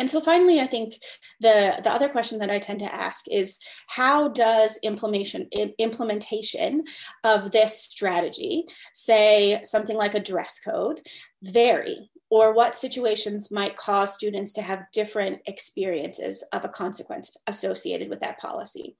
and 0.00 0.08
so 0.08 0.18
finally, 0.18 0.60
I 0.60 0.66
think 0.66 0.94
the, 1.40 1.78
the 1.84 1.92
other 1.92 2.08
question 2.08 2.38
that 2.38 2.50
I 2.50 2.58
tend 2.58 2.78
to 2.78 2.92
ask 2.92 3.26
is 3.30 3.58
how 3.86 4.28
does 4.28 4.80
implementation, 4.82 5.46
implementation 5.78 6.84
of 7.22 7.52
this 7.52 7.82
strategy, 7.82 8.64
say 8.94 9.60
something 9.62 9.98
like 9.98 10.14
a 10.14 10.20
dress 10.20 10.58
code, 10.58 11.02
vary? 11.42 12.10
Or 12.30 12.54
what 12.54 12.76
situations 12.76 13.50
might 13.50 13.76
cause 13.76 14.14
students 14.14 14.52
to 14.54 14.62
have 14.62 14.86
different 14.92 15.40
experiences 15.46 16.44
of 16.52 16.64
a 16.64 16.68
consequence 16.68 17.36
associated 17.46 18.08
with 18.08 18.20
that 18.20 18.38
policy? 18.38 18.96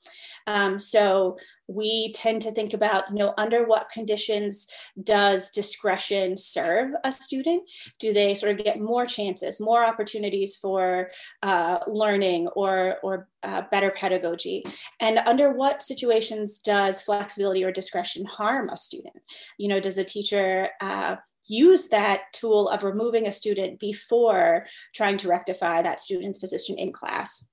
Um, 0.46 0.78
so 0.78 1.38
we 1.68 2.12
tend 2.12 2.42
to 2.42 2.50
think 2.50 2.74
about, 2.74 3.08
you 3.10 3.16
know, 3.16 3.32
under 3.38 3.64
what 3.64 3.88
conditions 3.90 4.66
does 5.04 5.50
discretion 5.50 6.36
serve 6.36 6.90
a 7.04 7.12
student? 7.12 7.62
Do 8.00 8.12
they 8.12 8.34
sort 8.34 8.58
of 8.58 8.64
get 8.64 8.80
more 8.80 9.06
chances, 9.06 9.60
more 9.60 9.84
opportunities 9.84 10.56
for 10.56 11.10
uh, 11.44 11.78
learning 11.86 12.48
or, 12.48 12.96
or 13.04 13.28
uh, 13.44 13.62
better 13.70 13.92
pedagogy? 13.92 14.64
And 14.98 15.18
under 15.18 15.52
what 15.52 15.82
situations 15.82 16.58
does 16.58 17.02
flexibility 17.02 17.62
or 17.62 17.70
discretion 17.70 18.24
harm 18.24 18.68
a 18.68 18.76
student? 18.76 19.16
You 19.56 19.68
know, 19.68 19.78
does 19.78 19.98
a 19.98 20.04
teacher 20.04 20.70
uh, 20.80 21.16
use 21.48 21.88
that 21.88 22.32
tool 22.32 22.68
of 22.68 22.84
removing 22.84 23.26
a 23.26 23.32
student 23.32 23.80
before 23.80 24.66
trying 24.94 25.16
to 25.18 25.28
rectify 25.28 25.82
that 25.82 26.00
student's 26.00 26.38
position 26.38 26.78
in 26.78 26.92
class? 26.92 27.48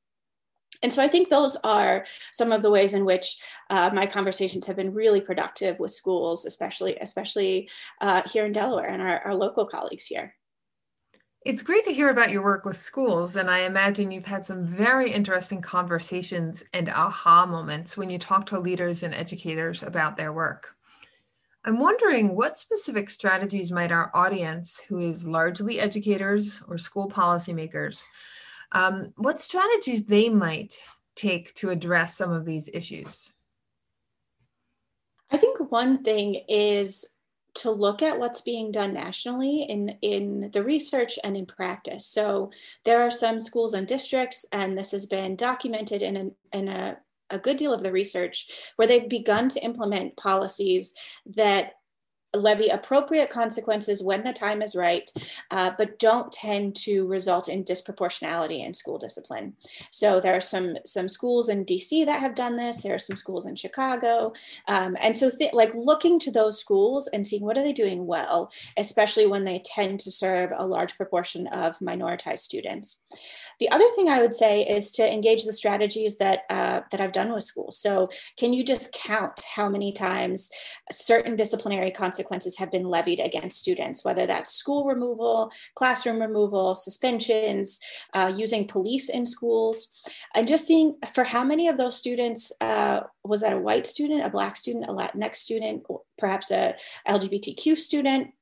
And 0.83 0.93
so 0.93 1.01
I 1.01 1.07
think 1.07 1.29
those 1.29 1.55
are 1.63 2.05
some 2.31 2.51
of 2.51 2.61
the 2.61 2.69
ways 2.69 2.93
in 2.93 3.05
which 3.05 3.37
uh, 3.69 3.89
my 3.93 4.05
conversations 4.05 4.67
have 4.67 4.75
been 4.75 4.93
really 4.93 5.21
productive 5.21 5.79
with 5.79 5.91
schools, 5.91 6.45
especially 6.45 6.97
especially 7.01 7.69
uh, 8.01 8.21
here 8.27 8.45
in 8.45 8.51
Delaware 8.51 8.87
and 8.87 9.01
our, 9.01 9.19
our 9.19 9.35
local 9.35 9.65
colleagues 9.65 10.05
here. 10.05 10.35
It's 11.45 11.63
great 11.63 11.85
to 11.85 11.93
hear 11.93 12.09
about 12.09 12.31
your 12.31 12.43
work 12.43 12.65
with 12.65 12.75
schools, 12.75 13.37
and 13.37 13.49
I 13.49 13.59
imagine 13.59 14.11
you've 14.11 14.25
had 14.25 14.45
some 14.45 14.65
very 14.65 15.11
interesting 15.11 15.61
conversations 15.61 16.63
and 16.73 16.89
aha 16.89 17.45
moments 17.45 17.95
when 17.95 18.09
you 18.09 18.19
talk 18.19 18.47
to 18.47 18.59
leaders 18.59 19.01
and 19.01 19.13
educators 19.13 19.81
about 19.81 20.17
their 20.17 20.33
work. 20.33 20.76
I'm 21.65 21.79
wondering 21.79 22.35
what 22.35 22.57
specific 22.57 23.09
strategies 23.09 23.71
might 23.71 23.91
our 23.91 24.09
audience, 24.13 24.81
who 24.87 24.99
is 24.99 25.27
largely 25.27 25.79
educators 25.79 26.61
or 26.67 26.77
school 26.77 27.09
policymakers, 27.09 28.03
um, 28.71 29.13
what 29.17 29.41
strategies 29.41 30.05
they 30.05 30.29
might 30.29 30.77
take 31.15 31.53
to 31.55 31.69
address 31.69 32.15
some 32.15 32.31
of 32.31 32.45
these 32.45 32.69
issues? 32.73 33.33
I 35.31 35.37
think 35.37 35.71
one 35.71 36.03
thing 36.03 36.41
is 36.47 37.05
to 37.55 37.71
look 37.71 38.01
at 38.01 38.19
what's 38.19 38.41
being 38.41 38.71
done 38.71 38.93
nationally 38.93 39.63
in, 39.63 39.89
in 40.01 40.51
the 40.53 40.63
research 40.63 41.17
and 41.23 41.35
in 41.35 41.45
practice. 41.45 42.05
So 42.05 42.51
there 42.85 43.01
are 43.01 43.11
some 43.11 43.39
schools 43.39 43.73
and 43.73 43.87
districts, 43.87 44.45
and 44.51 44.77
this 44.77 44.91
has 44.91 45.07
been 45.07 45.35
documented 45.35 46.01
in, 46.03 46.17
a, 46.17 46.57
in 46.57 46.67
a, 46.67 46.97
a 47.29 47.39
good 47.39 47.57
deal 47.57 47.73
of 47.73 47.83
the 47.83 47.91
research, 47.91 48.47
where 48.75 48.87
they've 48.87 49.09
begun 49.09 49.49
to 49.49 49.63
implement 49.63 50.17
policies 50.17 50.93
that 51.35 51.73
levy 52.33 52.69
appropriate 52.69 53.29
consequences 53.29 54.03
when 54.03 54.23
the 54.23 54.33
time 54.33 54.61
is 54.61 54.75
right, 54.75 55.09
uh, 55.51 55.71
but 55.77 55.99
don't 55.99 56.31
tend 56.31 56.75
to 56.75 57.07
result 57.07 57.47
in 57.47 57.63
disproportionality 57.63 58.65
in 58.65 58.73
school 58.73 58.97
discipline. 58.97 59.53
So 59.91 60.19
there 60.19 60.35
are 60.35 60.41
some 60.41 60.77
some 60.85 61.07
schools 61.07 61.49
in 61.49 61.65
DC 61.65 62.05
that 62.05 62.19
have 62.19 62.35
done 62.35 62.55
this. 62.57 62.81
There 62.81 62.93
are 62.93 62.99
some 62.99 63.17
schools 63.17 63.45
in 63.45 63.55
Chicago, 63.55 64.33
um, 64.67 64.97
and 65.01 65.15
so 65.15 65.29
th- 65.29 65.53
like 65.53 65.73
looking 65.73 66.19
to 66.19 66.31
those 66.31 66.59
schools 66.59 67.07
and 67.07 67.25
seeing 67.25 67.43
what 67.43 67.57
are 67.57 67.63
they 67.63 67.73
doing 67.73 68.05
well, 68.05 68.51
especially 68.77 69.25
when 69.25 69.45
they 69.45 69.61
tend 69.65 69.99
to 70.01 70.11
serve 70.11 70.51
a 70.55 70.65
large 70.65 70.95
proportion 70.97 71.47
of 71.47 71.77
minoritized 71.79 72.39
students. 72.39 73.01
The 73.59 73.69
other 73.71 73.85
thing 73.95 74.09
I 74.09 74.21
would 74.21 74.35
say 74.35 74.61
is 74.63 74.91
to 74.91 75.11
engage 75.11 75.43
the 75.43 75.53
strategies 75.53 76.17
that 76.17 76.41
uh, 76.49 76.81
that 76.91 77.01
I've 77.01 77.11
done 77.11 77.33
with 77.33 77.43
schools. 77.43 77.79
So 77.79 78.09
can 78.37 78.53
you 78.53 78.63
just 78.63 78.93
count 78.93 79.41
how 79.55 79.69
many 79.69 79.91
times 79.91 80.49
certain 80.91 81.35
disciplinary 81.35 81.91
consequences 81.91 82.16
have 82.57 82.71
been 82.71 82.89
levied 82.89 83.19
against 83.19 83.59
students, 83.59 84.03
whether 84.03 84.25
that's 84.25 84.53
school 84.53 84.85
removal, 84.85 85.51
classroom 85.75 86.19
removal, 86.19 86.75
suspensions, 86.75 87.79
uh, 88.13 88.31
using 88.35 88.67
police 88.67 89.09
in 89.09 89.25
schools, 89.25 89.93
and 90.35 90.47
just 90.47 90.65
seeing 90.65 90.95
for 91.13 91.23
how 91.23 91.43
many 91.43 91.67
of 91.67 91.77
those 91.77 91.97
students 91.97 92.51
uh, 92.61 93.01
was 93.23 93.41
that 93.41 93.53
a 93.53 93.59
white 93.59 93.85
student, 93.85 94.25
a 94.25 94.29
black 94.29 94.55
student, 94.55 94.85
a 94.85 94.93
Latinx 94.93 95.35
student, 95.35 95.83
perhaps 96.17 96.51
a 96.51 96.75
LGBTQ 97.07 97.77
student? 97.77 98.33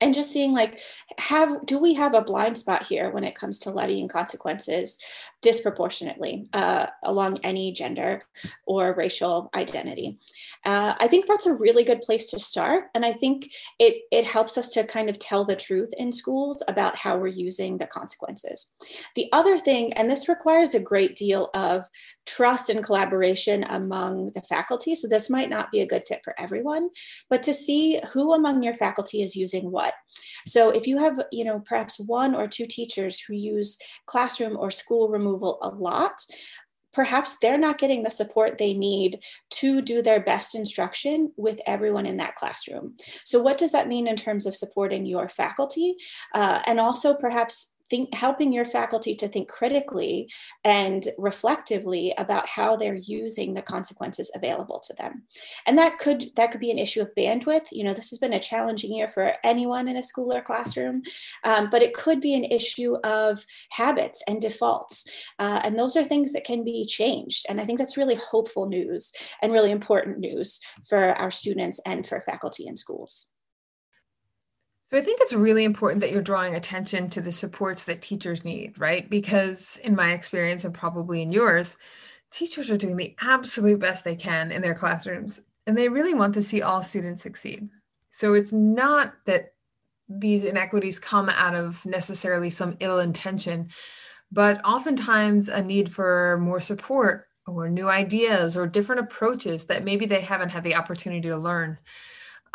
And 0.00 0.14
just 0.14 0.32
seeing 0.32 0.52
like 0.52 0.80
have 1.18 1.64
do 1.64 1.78
we 1.78 1.94
have 1.94 2.14
a 2.14 2.20
blind 2.20 2.58
spot 2.58 2.82
here 2.82 3.12
when 3.12 3.22
it 3.22 3.36
comes 3.36 3.60
to 3.60 3.70
levying 3.70 4.08
consequences 4.08 4.98
disproportionately 5.46 6.48
uh, 6.52 6.86
along 7.04 7.38
any 7.44 7.70
gender 7.72 8.22
or 8.66 8.94
racial 8.94 9.48
identity 9.54 10.18
uh, 10.64 10.94
i 10.98 11.06
think 11.06 11.26
that's 11.26 11.46
a 11.46 11.54
really 11.54 11.84
good 11.84 12.00
place 12.00 12.26
to 12.30 12.40
start 12.40 12.86
and 12.94 13.04
i 13.04 13.12
think 13.12 13.48
it 13.78 13.94
it 14.10 14.26
helps 14.26 14.58
us 14.58 14.70
to 14.70 14.82
kind 14.82 15.08
of 15.08 15.18
tell 15.20 15.44
the 15.44 15.54
truth 15.54 15.92
in 15.98 16.10
schools 16.10 16.64
about 16.66 16.96
how 16.96 17.16
we're 17.16 17.28
using 17.48 17.78
the 17.78 17.86
consequences 17.86 18.74
the 19.14 19.28
other 19.32 19.56
thing 19.58 19.92
and 19.92 20.10
this 20.10 20.28
requires 20.28 20.74
a 20.74 20.80
great 20.80 21.14
deal 21.14 21.48
of 21.54 21.84
trust 22.26 22.68
and 22.68 22.82
collaboration 22.82 23.62
among 23.68 24.32
the 24.34 24.42
faculty 24.48 24.96
so 24.96 25.06
this 25.06 25.30
might 25.30 25.48
not 25.48 25.70
be 25.70 25.80
a 25.80 25.86
good 25.86 26.02
fit 26.08 26.20
for 26.24 26.34
everyone 26.40 26.88
but 27.30 27.42
to 27.44 27.54
see 27.54 28.00
who 28.12 28.32
among 28.32 28.62
your 28.62 28.74
faculty 28.74 29.22
is 29.22 29.36
using 29.36 29.70
what. 29.70 29.94
So 30.46 30.70
if 30.70 30.86
you 30.86 30.98
have, 30.98 31.20
you 31.30 31.44
know, 31.44 31.60
perhaps 31.60 32.00
one 32.00 32.34
or 32.34 32.48
two 32.48 32.66
teachers 32.66 33.20
who 33.20 33.34
use 33.34 33.78
classroom 34.06 34.56
or 34.56 34.70
school 34.70 35.08
removal 35.08 35.35
a 35.36 35.68
lot, 35.68 36.20
perhaps 36.96 37.36
they're 37.38 37.58
not 37.58 37.78
getting 37.78 38.02
the 38.02 38.10
support 38.10 38.56
they 38.56 38.72
need 38.72 39.22
to 39.50 39.82
do 39.82 40.00
their 40.00 40.18
best 40.18 40.54
instruction 40.54 41.30
with 41.36 41.60
everyone 41.66 42.06
in 42.06 42.16
that 42.16 42.34
classroom. 42.34 42.96
So, 43.24 43.40
what 43.40 43.58
does 43.58 43.72
that 43.72 43.86
mean 43.86 44.08
in 44.08 44.16
terms 44.16 44.46
of 44.46 44.56
supporting 44.56 45.06
your 45.06 45.28
faculty? 45.28 45.96
Uh, 46.34 46.62
and 46.66 46.80
also, 46.80 47.14
perhaps 47.14 47.75
think 47.90 48.14
helping 48.14 48.52
your 48.52 48.64
faculty 48.64 49.14
to 49.14 49.28
think 49.28 49.48
critically 49.48 50.30
and 50.64 51.08
reflectively 51.18 52.12
about 52.18 52.48
how 52.48 52.76
they're 52.76 52.94
using 52.94 53.54
the 53.54 53.62
consequences 53.62 54.30
available 54.34 54.80
to 54.80 54.94
them. 54.94 55.22
And 55.66 55.78
that 55.78 55.98
could 55.98 56.26
that 56.36 56.50
could 56.50 56.60
be 56.60 56.70
an 56.70 56.78
issue 56.78 57.02
of 57.02 57.14
bandwidth. 57.16 57.66
You 57.72 57.84
know 57.84 57.94
this 57.94 58.10
has 58.10 58.18
been 58.18 58.32
a 58.34 58.40
challenging 58.40 58.94
year 58.94 59.08
for 59.08 59.34
anyone 59.44 59.88
in 59.88 59.96
a 59.96 60.02
school 60.02 60.32
or 60.32 60.42
classroom 60.42 61.02
um, 61.44 61.68
but 61.70 61.82
it 61.82 61.94
could 61.94 62.20
be 62.20 62.34
an 62.34 62.44
issue 62.44 62.96
of 63.04 63.44
habits 63.70 64.22
and 64.28 64.40
defaults. 64.40 65.04
Uh, 65.38 65.60
and 65.64 65.78
those 65.78 65.96
are 65.96 66.04
things 66.04 66.32
that 66.32 66.44
can 66.44 66.64
be 66.64 66.84
changed. 66.86 67.46
And 67.48 67.60
i 67.60 67.64
think 67.64 67.78
that's 67.78 67.96
really 67.96 68.16
hopeful 68.16 68.68
news 68.68 69.12
and 69.42 69.52
really 69.52 69.70
important 69.70 70.18
news 70.18 70.60
for 70.88 70.98
our 70.98 71.30
students 71.30 71.80
and 71.86 72.06
for 72.06 72.20
faculty 72.22 72.66
in 72.66 72.76
schools 72.76 73.30
so 74.86 74.96
I 74.96 75.00
think 75.00 75.20
it's 75.20 75.32
really 75.32 75.64
important 75.64 76.00
that 76.00 76.12
you're 76.12 76.22
drawing 76.22 76.54
attention 76.54 77.10
to 77.10 77.20
the 77.20 77.32
supports 77.32 77.84
that 77.84 78.02
teachers 78.02 78.44
need, 78.44 78.78
right? 78.78 79.08
Because 79.08 79.78
in 79.82 79.96
my 79.96 80.12
experience 80.12 80.64
and 80.64 80.72
probably 80.72 81.22
in 81.22 81.32
yours, 81.32 81.76
teachers 82.30 82.70
are 82.70 82.76
doing 82.76 82.96
the 82.96 83.14
absolute 83.20 83.80
best 83.80 84.04
they 84.04 84.16
can 84.16 84.52
in 84.52 84.62
their 84.62 84.74
classrooms 84.74 85.40
and 85.66 85.76
they 85.76 85.88
really 85.88 86.14
want 86.14 86.34
to 86.34 86.42
see 86.42 86.62
all 86.62 86.82
students 86.82 87.22
succeed. 87.22 87.68
So 88.10 88.34
it's 88.34 88.52
not 88.52 89.14
that 89.26 89.54
these 90.08 90.44
inequities 90.44 90.98
come 90.98 91.28
out 91.28 91.54
of 91.54 91.84
necessarily 91.84 92.50
some 92.50 92.76
ill 92.80 93.00
intention, 93.00 93.70
but 94.30 94.64
oftentimes 94.64 95.48
a 95.48 95.62
need 95.62 95.90
for 95.90 96.38
more 96.40 96.60
support 96.60 97.26
or 97.46 97.68
new 97.68 97.88
ideas 97.88 98.56
or 98.56 98.66
different 98.66 99.00
approaches 99.00 99.66
that 99.66 99.84
maybe 99.84 100.06
they 100.06 100.20
haven't 100.20 100.50
had 100.50 100.64
the 100.64 100.76
opportunity 100.76 101.28
to 101.28 101.36
learn. 101.36 101.78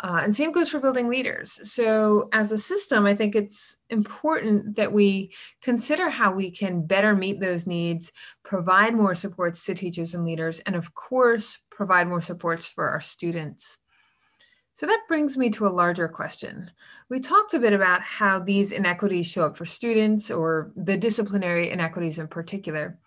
Uh, 0.00 0.20
and 0.22 0.34
same 0.34 0.50
goes 0.50 0.68
for 0.68 0.80
building 0.80 1.08
leaders. 1.08 1.60
So, 1.70 2.28
as 2.32 2.50
a 2.50 2.58
system, 2.58 3.06
I 3.06 3.14
think 3.14 3.36
it's 3.36 3.76
important 3.88 4.76
that 4.76 4.92
we 4.92 5.32
consider 5.60 6.08
how 6.08 6.32
we 6.32 6.50
can 6.50 6.86
better 6.86 7.14
meet 7.14 7.40
those 7.40 7.66
needs, 7.66 8.10
provide 8.42 8.94
more 8.94 9.14
supports 9.14 9.64
to 9.66 9.74
teachers 9.74 10.14
and 10.14 10.24
leaders, 10.24 10.60
and 10.60 10.74
of 10.74 10.94
course, 10.94 11.58
provide 11.70 12.08
more 12.08 12.20
supports 12.20 12.66
for 12.66 12.88
our 12.88 13.00
students. 13.00 13.78
So, 14.74 14.86
that 14.86 15.04
brings 15.06 15.36
me 15.36 15.50
to 15.50 15.66
a 15.66 15.68
larger 15.68 16.08
question. 16.08 16.72
We 17.08 17.20
talked 17.20 17.54
a 17.54 17.60
bit 17.60 17.72
about 17.72 18.02
how 18.02 18.40
these 18.40 18.72
inequities 18.72 19.30
show 19.30 19.46
up 19.46 19.56
for 19.56 19.66
students 19.66 20.32
or 20.32 20.72
the 20.74 20.96
disciplinary 20.96 21.70
inequities 21.70 22.18
in 22.18 22.26
particular. 22.26 22.98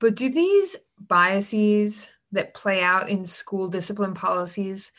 But 0.00 0.14
do 0.14 0.30
these 0.30 0.76
biases 0.98 2.08
that 2.32 2.54
play 2.54 2.82
out 2.82 3.08
in 3.08 3.24
school 3.24 3.68
discipline 3.68 4.14
policies? 4.14 4.92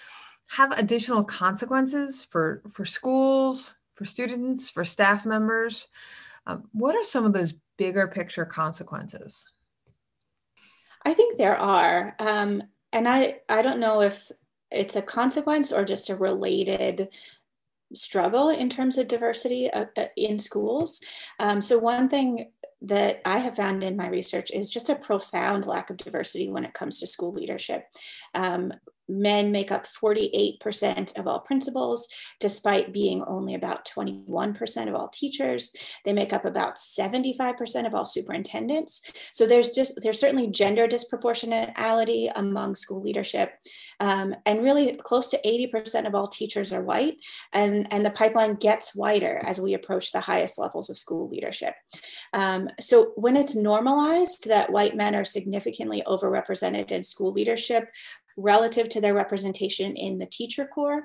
Have 0.50 0.72
additional 0.78 1.24
consequences 1.24 2.24
for 2.24 2.62
for 2.68 2.86
schools 2.86 3.76
for 3.96 4.06
students 4.06 4.70
for 4.70 4.86
staff 4.86 5.26
members. 5.26 5.90
Um, 6.48 6.70
what 6.72 6.96
are 6.96 7.04
some 7.04 7.26
of 7.26 7.34
those 7.34 7.54
bigger 7.78 8.08
picture 8.08 8.46
consequences? 8.46 9.46
I 11.06 11.14
think 11.14 11.38
there 11.38 11.60
are 11.60 12.16
um, 12.20 12.64
and 12.92 13.08
i 13.08 13.40
i 13.48 13.62
don't 13.62 13.80
know 13.80 14.02
if 14.02 14.32
it's 14.72 14.96
a 14.96 15.02
consequence 15.02 15.72
or 15.72 15.84
just 15.84 16.10
a 16.10 16.16
related 16.16 17.10
struggle 17.94 18.50
in 18.50 18.70
terms 18.70 18.98
of 18.98 19.08
diversity 19.08 19.70
uh, 19.72 19.86
uh 19.98 20.06
in 20.16 20.40
schools. 20.40 21.02
Um, 21.40 21.62
so 21.62 21.78
one 21.78 22.08
thing 22.08 22.52
that 22.82 23.22
I 23.26 23.40
have 23.40 23.56
found 23.56 23.84
in 23.84 23.98
my 23.98 24.08
research 24.08 24.52
is 24.52 24.70
just 24.70 24.90
a 24.90 24.96
profound 24.96 25.66
lack 25.66 25.90
of 25.90 25.98
diversity 25.98 26.50
when 26.50 26.64
it 26.64 26.74
comes 26.74 27.00
to 27.00 27.08
school 27.08 27.34
leadership. 27.34 27.86
Um, 28.34 28.72
men 29.10 29.52
make 29.52 29.72
up 29.72 29.88
48% 29.88 31.18
of 31.18 31.28
all 31.28 31.40
principals, 31.40 32.08
despite 32.40 32.94
being 32.94 33.24
only 33.24 33.56
about 33.56 33.88
21% 33.88 34.88
of 34.88 34.96
all 34.96 35.10
teachers. 35.10 35.74
They 36.06 36.14
make 36.14 36.32
up 36.32 36.46
about 36.46 36.76
75% 36.76 37.86
of 37.86 37.96
all 37.96 38.06
superintendents. 38.06 39.02
So 39.34 39.46
there's 39.46 39.72
just 39.72 40.00
there's 40.02 40.20
certainly 40.20 40.48
gender 40.48 40.88
disproportionality 40.88 42.32
among 42.36 42.76
school 42.76 43.02
leadership, 43.02 43.52
um, 44.00 44.36
and 44.46 44.64
really 44.64 44.96
close 44.96 45.30
to 45.30 45.42
80% 45.46 46.06
of 46.06 46.16
all 46.16 46.28
teachers 46.28 46.72
are 46.72 46.84
white, 46.84 47.18
and 47.54 47.88
and 47.92 48.06
the 48.06 48.12
pipeline 48.12 48.56
gets 48.56 48.96
wider 48.96 49.42
as 49.44 49.60
we 49.60 49.74
approach 49.74 50.12
the 50.12 50.20
highest 50.20 50.60
levels 50.60 50.90
of 50.90 50.98
school 50.98 51.30
leadership. 51.30 51.74
Um, 52.34 52.70
so 52.80 53.14
when 53.16 53.36
it's 53.36 53.56
normalized 53.56 54.48
that 54.48 54.72
white 54.72 54.96
men 54.96 55.16
are 55.16 55.26
significantly 55.26 56.04
overrepresented 56.06 56.92
in 56.92 57.04
school 57.04 57.32
leadership, 57.32 57.90
relative 58.40 58.90
to 58.90 59.02
their 59.02 59.14
representation 59.14 59.96
in 59.96 60.18
the 60.18 60.26
teacher 60.26 60.66
corps 60.66 61.04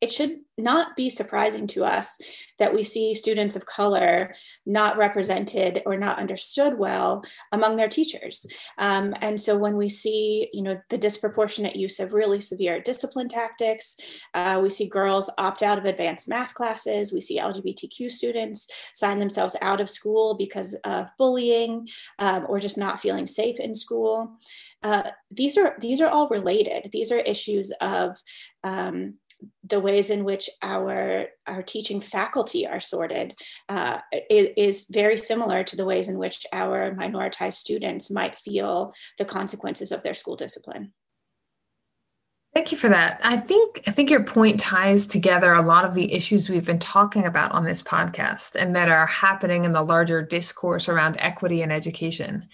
it 0.00 0.12
should 0.12 0.40
not 0.58 0.96
be 0.96 1.08
surprising 1.08 1.66
to 1.66 1.84
us 1.84 2.18
that 2.58 2.74
we 2.74 2.82
see 2.82 3.14
students 3.14 3.56
of 3.56 3.66
color 3.66 4.34
not 4.64 4.96
represented 4.96 5.82
or 5.84 5.96
not 5.96 6.18
understood 6.18 6.78
well 6.78 7.22
among 7.52 7.76
their 7.76 7.88
teachers. 7.88 8.46
Um, 8.78 9.14
and 9.20 9.38
so 9.38 9.56
when 9.56 9.76
we 9.76 9.88
see, 9.88 10.48
you 10.52 10.62
know, 10.62 10.80
the 10.88 10.98
disproportionate 10.98 11.76
use 11.76 12.00
of 12.00 12.14
really 12.14 12.40
severe 12.40 12.80
discipline 12.80 13.28
tactics, 13.28 13.96
uh, 14.34 14.60
we 14.62 14.70
see 14.70 14.88
girls 14.88 15.30
opt 15.38 15.62
out 15.62 15.78
of 15.78 15.84
advanced 15.84 16.28
math 16.28 16.54
classes, 16.54 17.12
we 17.12 17.20
see 17.20 17.38
LGBTQ 17.38 18.10
students 18.10 18.68
sign 18.94 19.18
themselves 19.18 19.56
out 19.60 19.80
of 19.80 19.90
school 19.90 20.34
because 20.34 20.74
of 20.84 21.08
bullying 21.18 21.86
um, 22.18 22.46
or 22.48 22.58
just 22.58 22.78
not 22.78 23.00
feeling 23.00 23.26
safe 23.26 23.58
in 23.60 23.74
school. 23.74 24.38
Uh, 24.82 25.10
these 25.30 25.58
are 25.58 25.76
these 25.80 26.00
are 26.00 26.08
all 26.08 26.28
related. 26.28 26.90
These 26.92 27.10
are 27.10 27.18
issues 27.18 27.72
of 27.80 28.16
um, 28.62 29.14
the 29.64 29.80
ways 29.80 30.10
in 30.10 30.24
which 30.24 30.48
our 30.62 31.26
our 31.46 31.62
teaching 31.62 32.00
faculty 32.00 32.66
are 32.66 32.80
sorted 32.80 33.34
uh, 33.68 33.98
is 34.30 34.86
very 34.90 35.16
similar 35.16 35.64
to 35.64 35.76
the 35.76 35.84
ways 35.84 36.08
in 36.08 36.18
which 36.18 36.46
our 36.52 36.92
minoritized 36.94 37.54
students 37.54 38.10
might 38.10 38.38
feel 38.38 38.92
the 39.18 39.24
consequences 39.24 39.92
of 39.92 40.02
their 40.02 40.14
school 40.14 40.36
discipline. 40.36 40.92
Thank 42.54 42.72
you 42.72 42.78
for 42.78 42.88
that. 42.88 43.20
I 43.22 43.36
think 43.36 43.82
I 43.86 43.90
think 43.90 44.08
your 44.08 44.24
point 44.24 44.58
ties 44.58 45.06
together 45.06 45.52
a 45.52 45.60
lot 45.60 45.84
of 45.84 45.94
the 45.94 46.12
issues 46.14 46.48
we've 46.48 46.64
been 46.64 46.78
talking 46.78 47.26
about 47.26 47.52
on 47.52 47.64
this 47.64 47.82
podcast 47.82 48.54
and 48.54 48.74
that 48.74 48.88
are 48.88 49.06
happening 49.06 49.64
in 49.64 49.72
the 49.72 49.82
larger 49.82 50.22
discourse 50.22 50.88
around 50.88 51.16
equity 51.18 51.60
and 51.60 51.70
education. 51.70 52.48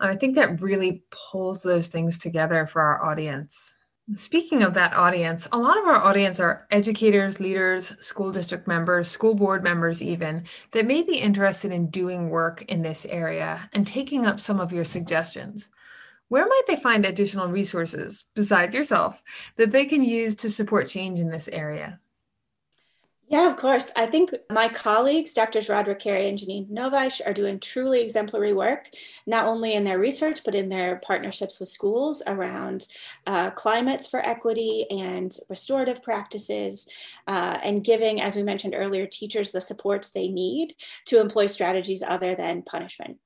I 0.00 0.16
think 0.16 0.34
that 0.34 0.60
really 0.60 1.04
pulls 1.10 1.62
those 1.62 1.88
things 1.88 2.18
together 2.18 2.66
for 2.66 2.80
our 2.80 3.04
audience. 3.04 3.74
Speaking 4.14 4.64
of 4.64 4.74
that 4.74 4.94
audience, 4.94 5.46
a 5.52 5.58
lot 5.58 5.78
of 5.78 5.86
our 5.86 5.96
audience 5.96 6.40
are 6.40 6.66
educators, 6.72 7.38
leaders, 7.38 7.96
school 8.04 8.32
district 8.32 8.66
members, 8.66 9.08
school 9.08 9.34
board 9.34 9.62
members, 9.62 10.02
even 10.02 10.42
that 10.72 10.86
may 10.86 11.02
be 11.04 11.18
interested 11.18 11.70
in 11.70 11.88
doing 11.88 12.28
work 12.28 12.62
in 12.62 12.82
this 12.82 13.06
area 13.06 13.70
and 13.72 13.86
taking 13.86 14.26
up 14.26 14.40
some 14.40 14.58
of 14.58 14.72
your 14.72 14.84
suggestions. 14.84 15.70
Where 16.26 16.46
might 16.46 16.64
they 16.66 16.76
find 16.76 17.06
additional 17.06 17.48
resources 17.48 18.24
besides 18.34 18.74
yourself 18.74 19.22
that 19.56 19.70
they 19.70 19.84
can 19.84 20.02
use 20.02 20.34
to 20.36 20.50
support 20.50 20.88
change 20.88 21.20
in 21.20 21.28
this 21.28 21.48
area? 21.48 22.00
Yeah, 23.32 23.50
of 23.50 23.56
course. 23.56 23.90
I 23.96 24.04
think 24.04 24.34
my 24.50 24.68
colleagues, 24.68 25.32
Drs. 25.32 25.70
Roderick 25.70 26.00
Carey 26.00 26.28
and 26.28 26.38
Janine 26.38 26.68
Novice, 26.68 27.22
are 27.22 27.32
doing 27.32 27.58
truly 27.58 28.02
exemplary 28.02 28.52
work, 28.52 28.90
not 29.26 29.46
only 29.46 29.72
in 29.72 29.84
their 29.84 29.98
research, 29.98 30.44
but 30.44 30.54
in 30.54 30.68
their 30.68 30.96
partnerships 30.96 31.58
with 31.58 31.70
schools 31.70 32.22
around 32.26 32.86
uh, 33.26 33.50
climates 33.52 34.06
for 34.06 34.20
equity 34.20 34.84
and 34.90 35.34
restorative 35.48 36.02
practices, 36.02 36.86
uh, 37.26 37.58
and 37.64 37.82
giving, 37.82 38.20
as 38.20 38.36
we 38.36 38.42
mentioned 38.42 38.74
earlier, 38.76 39.06
teachers 39.06 39.50
the 39.50 39.62
supports 39.62 40.10
they 40.10 40.28
need 40.28 40.74
to 41.06 41.18
employ 41.18 41.46
strategies 41.46 42.02
other 42.02 42.34
than 42.34 42.60
punishment. 42.60 43.16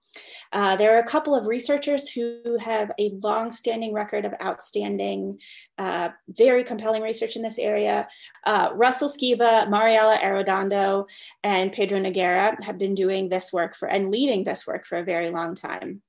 Uh, 0.53 0.77
there 0.77 0.95
are 0.95 1.01
a 1.01 1.07
couple 1.07 1.35
of 1.35 1.47
researchers 1.47 2.09
who 2.09 2.57
have 2.61 2.91
a 2.99 3.11
long-standing 3.23 3.93
record 3.93 4.25
of 4.25 4.35
outstanding, 4.43 5.39
uh, 5.79 6.11
very 6.29 6.65
compelling 6.65 7.03
research 7.03 7.37
in 7.37 7.43
this 7.43 7.59
area. 7.59 8.09
Uh, 8.45 8.71
Russell 8.75 9.09
Skiba, 9.09 9.69
Mariella 9.69 10.19
Arredondo, 10.23 11.09
and 11.43 11.73
Pedro 11.73 11.99
Noguera 12.01 12.63
have 12.63 12.79
been 12.79 12.95
doing 12.95 13.29
this 13.29 13.53
work 13.53 13.75
for 13.75 13.89
and 13.89 14.11
leading 14.11 14.45
this 14.45 14.67
work 14.67 14.85
for 14.85 14.99
a 14.99 15.05
very 15.05 15.31
long 15.31 15.55
time. 15.55 16.03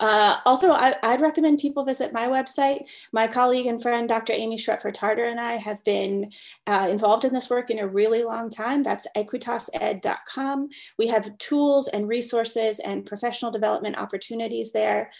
Uh, 0.00 0.36
also, 0.44 0.72
I, 0.72 0.94
would 1.02 1.20
recommend 1.20 1.58
people 1.58 1.84
visit 1.84 2.12
my 2.12 2.26
website. 2.28 2.84
My 3.12 3.26
colleague 3.26 3.66
and 3.66 3.80
friend, 3.80 4.08
Dr. 4.08 4.32
Amy 4.32 4.56
Schretfer 4.56 4.92
Tarter, 4.92 5.26
and 5.26 5.40
I 5.40 5.54
have 5.54 5.82
been 5.84 6.30
uh, 6.66 6.88
involved 6.90 7.24
in 7.24 7.32
this 7.32 7.50
work 7.50 7.70
in 7.70 7.78
a 7.78 7.88
really 7.88 8.22
long 8.22 8.50
time. 8.50 8.82
That's 8.82 9.06
equitased.com. 9.16 10.68
We 10.98 11.08
have 11.08 11.36
tools 11.38 11.88
and 11.88 12.08
resources 12.08 12.78
and 12.80 13.06
professional 13.06 13.50
development 13.50 13.98
opportunities 13.98 14.72
there. 14.72 15.10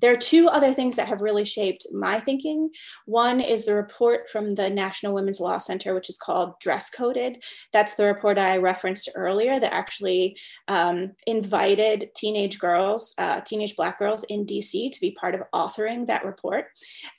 There 0.00 0.12
are 0.12 0.16
two 0.16 0.48
other 0.48 0.72
things 0.74 0.96
that 0.96 1.08
have 1.08 1.20
really 1.20 1.44
shaped 1.44 1.86
my 1.92 2.20
thinking. 2.20 2.70
One 3.06 3.40
is 3.40 3.64
the 3.64 3.74
report 3.74 4.30
from 4.30 4.54
the 4.54 4.70
National 4.70 5.14
Women's 5.14 5.40
Law 5.40 5.58
Center, 5.58 5.94
which 5.94 6.08
is 6.08 6.18
called 6.18 6.58
Dress 6.60 6.90
Coded. 6.90 7.42
That's 7.72 7.94
the 7.94 8.04
report 8.04 8.38
I 8.38 8.58
referenced 8.58 9.10
earlier 9.14 9.58
that 9.58 9.74
actually 9.74 10.36
um, 10.68 11.12
invited 11.26 12.10
teenage 12.14 12.58
girls, 12.58 13.14
uh, 13.18 13.40
teenage 13.40 13.76
Girls 13.98 14.24
in 14.24 14.46
DC 14.46 14.90
to 14.92 15.00
be 15.00 15.12
part 15.12 15.34
of 15.34 15.42
authoring 15.54 16.06
that 16.06 16.24
report. 16.24 16.66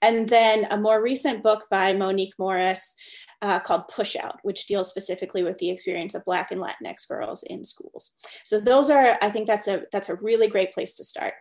And 0.01 0.27
then 0.27 0.67
a 0.71 0.79
more 0.79 1.01
recent 1.01 1.43
book 1.43 1.67
by 1.69 1.93
Monique 1.93 2.33
Morris 2.39 2.95
uh, 3.41 3.59
called 3.59 3.83
Pushout, 3.89 4.37
which 4.43 4.65
deals 4.65 4.89
specifically 4.89 5.43
with 5.43 5.57
the 5.57 5.69
experience 5.69 6.15
of 6.15 6.25
Black 6.25 6.51
and 6.51 6.61
Latinx 6.61 7.07
girls 7.07 7.43
in 7.43 7.63
schools. 7.63 8.11
So 8.43 8.59
those 8.59 8.89
are, 8.89 9.17
I 9.21 9.29
think 9.29 9.47
that's 9.47 9.67
a 9.67 9.83
that's 9.91 10.09
a 10.09 10.15
really 10.15 10.47
great 10.47 10.73
place 10.73 10.97
to 10.97 11.03
start. 11.03 11.33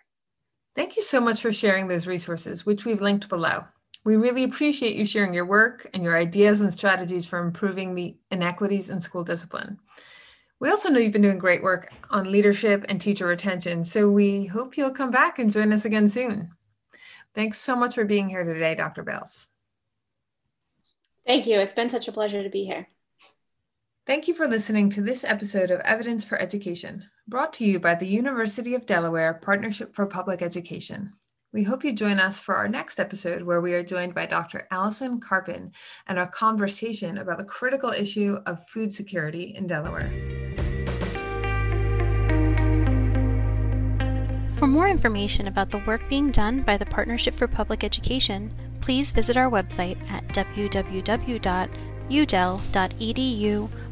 Thank 0.77 0.97
you 0.97 1.03
so 1.03 1.21
much 1.21 1.43
for 1.43 1.53
sharing 1.53 1.89
those 1.89 2.07
resources, 2.07 2.65
which 2.65 2.85
we've 2.85 3.01
linked 3.01 3.29
below. 3.29 3.65
We 4.05 4.17
really 4.17 4.45
appreciate 4.45 4.97
you 4.97 5.05
sharing 5.05 5.35
your 5.35 5.45
work 5.45 5.91
and 5.93 6.05
your 6.05 6.17
ideas 6.17 6.61
and 6.61 6.73
strategies 6.73 7.27
for 7.27 7.41
improving 7.41 7.95
the 7.95 8.17
inequities 8.31 8.89
in 8.89 9.01
school 9.01 9.25
discipline. 9.25 9.81
We 10.61 10.71
also 10.71 10.89
know 10.89 10.99
you've 10.99 11.13
been 11.13 11.23
doing 11.23 11.39
great 11.39 11.63
work 11.63 11.93
on 12.11 12.31
leadership 12.31 12.85
and 12.89 13.01
teacher 13.01 13.27
retention, 13.27 13.85
so 13.85 14.11
we 14.11 14.47
hope 14.47 14.77
you'll 14.77 14.91
come 14.91 15.11
back 15.11 15.39
and 15.39 15.53
join 15.53 15.73
us 15.73 15.85
again 15.85 16.09
soon. 16.09 16.51
Thanks 17.35 17.59
so 17.59 17.77
much 17.77 17.95
for 17.95 18.05
being 18.05 18.29
here 18.29 18.43
today, 18.43 18.75
Dr. 18.75 19.05
Bailes. 19.05 19.51
Thank 21.25 21.47
you. 21.47 21.61
It's 21.61 21.75
been 21.75 21.91
such 21.91 22.09
a 22.09 22.13
pleasure 22.13 22.43
to 22.43 22.51
be 22.51 22.65
here. 22.65 22.89
Thank 24.07 24.27
you 24.27 24.35
for 24.35 24.49
listening 24.49 24.89
to 24.91 25.03
this 25.03 25.23
episode 25.23 25.71
of 25.71 25.81
Evidence 25.81 26.25
for 26.25 26.41
Education, 26.41 27.05
brought 27.29 27.53
to 27.55 27.65
you 27.65 27.79
by 27.79 27.95
the 27.95 28.07
University 28.07 28.75
of 28.75 28.87
Delaware 28.87 29.35
Partnership 29.35 29.95
for 29.95 30.07
Public 30.07 30.43
Education. 30.43 31.13
We 31.53 31.63
hope 31.63 31.85
you 31.85 31.93
join 31.93 32.19
us 32.19 32.43
for 32.43 32.57
our 32.57 32.69
next 32.69 32.99
episode, 32.99 33.43
where 33.43 33.61
we 33.61 33.75
are 33.75 33.83
joined 33.83 34.15
by 34.15 34.27
Dr. 34.27 34.67
Allison 34.71 35.21
Karpyn 35.21 35.71
and 36.07 36.19
our 36.19 36.27
conversation 36.27 37.19
about 37.19 37.39
the 37.39 37.45
critical 37.45 37.91
issue 37.91 38.39
of 38.47 38.67
food 38.69 38.93
security 38.93 39.55
in 39.55 39.67
Delaware. 39.67 40.38
For 44.59 44.67
more 44.67 44.89
information 44.89 45.47
about 45.47 45.71
the 45.71 45.79
work 45.87 46.09
being 46.09 46.33
done 46.33 46.63
by 46.63 46.77
the 46.77 46.85
Partnership 46.85 47.33
for 47.33 47.47
Public 47.47 47.85
Education, 47.85 48.51
please 48.81 49.13
visit 49.13 49.37
our 49.37 49.49
website 49.49 49.97
at 50.11 50.27
www.udel.edu 50.31 51.69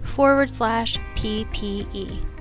forward 0.03 0.51
slash 0.51 0.99
PPE. 1.15 2.36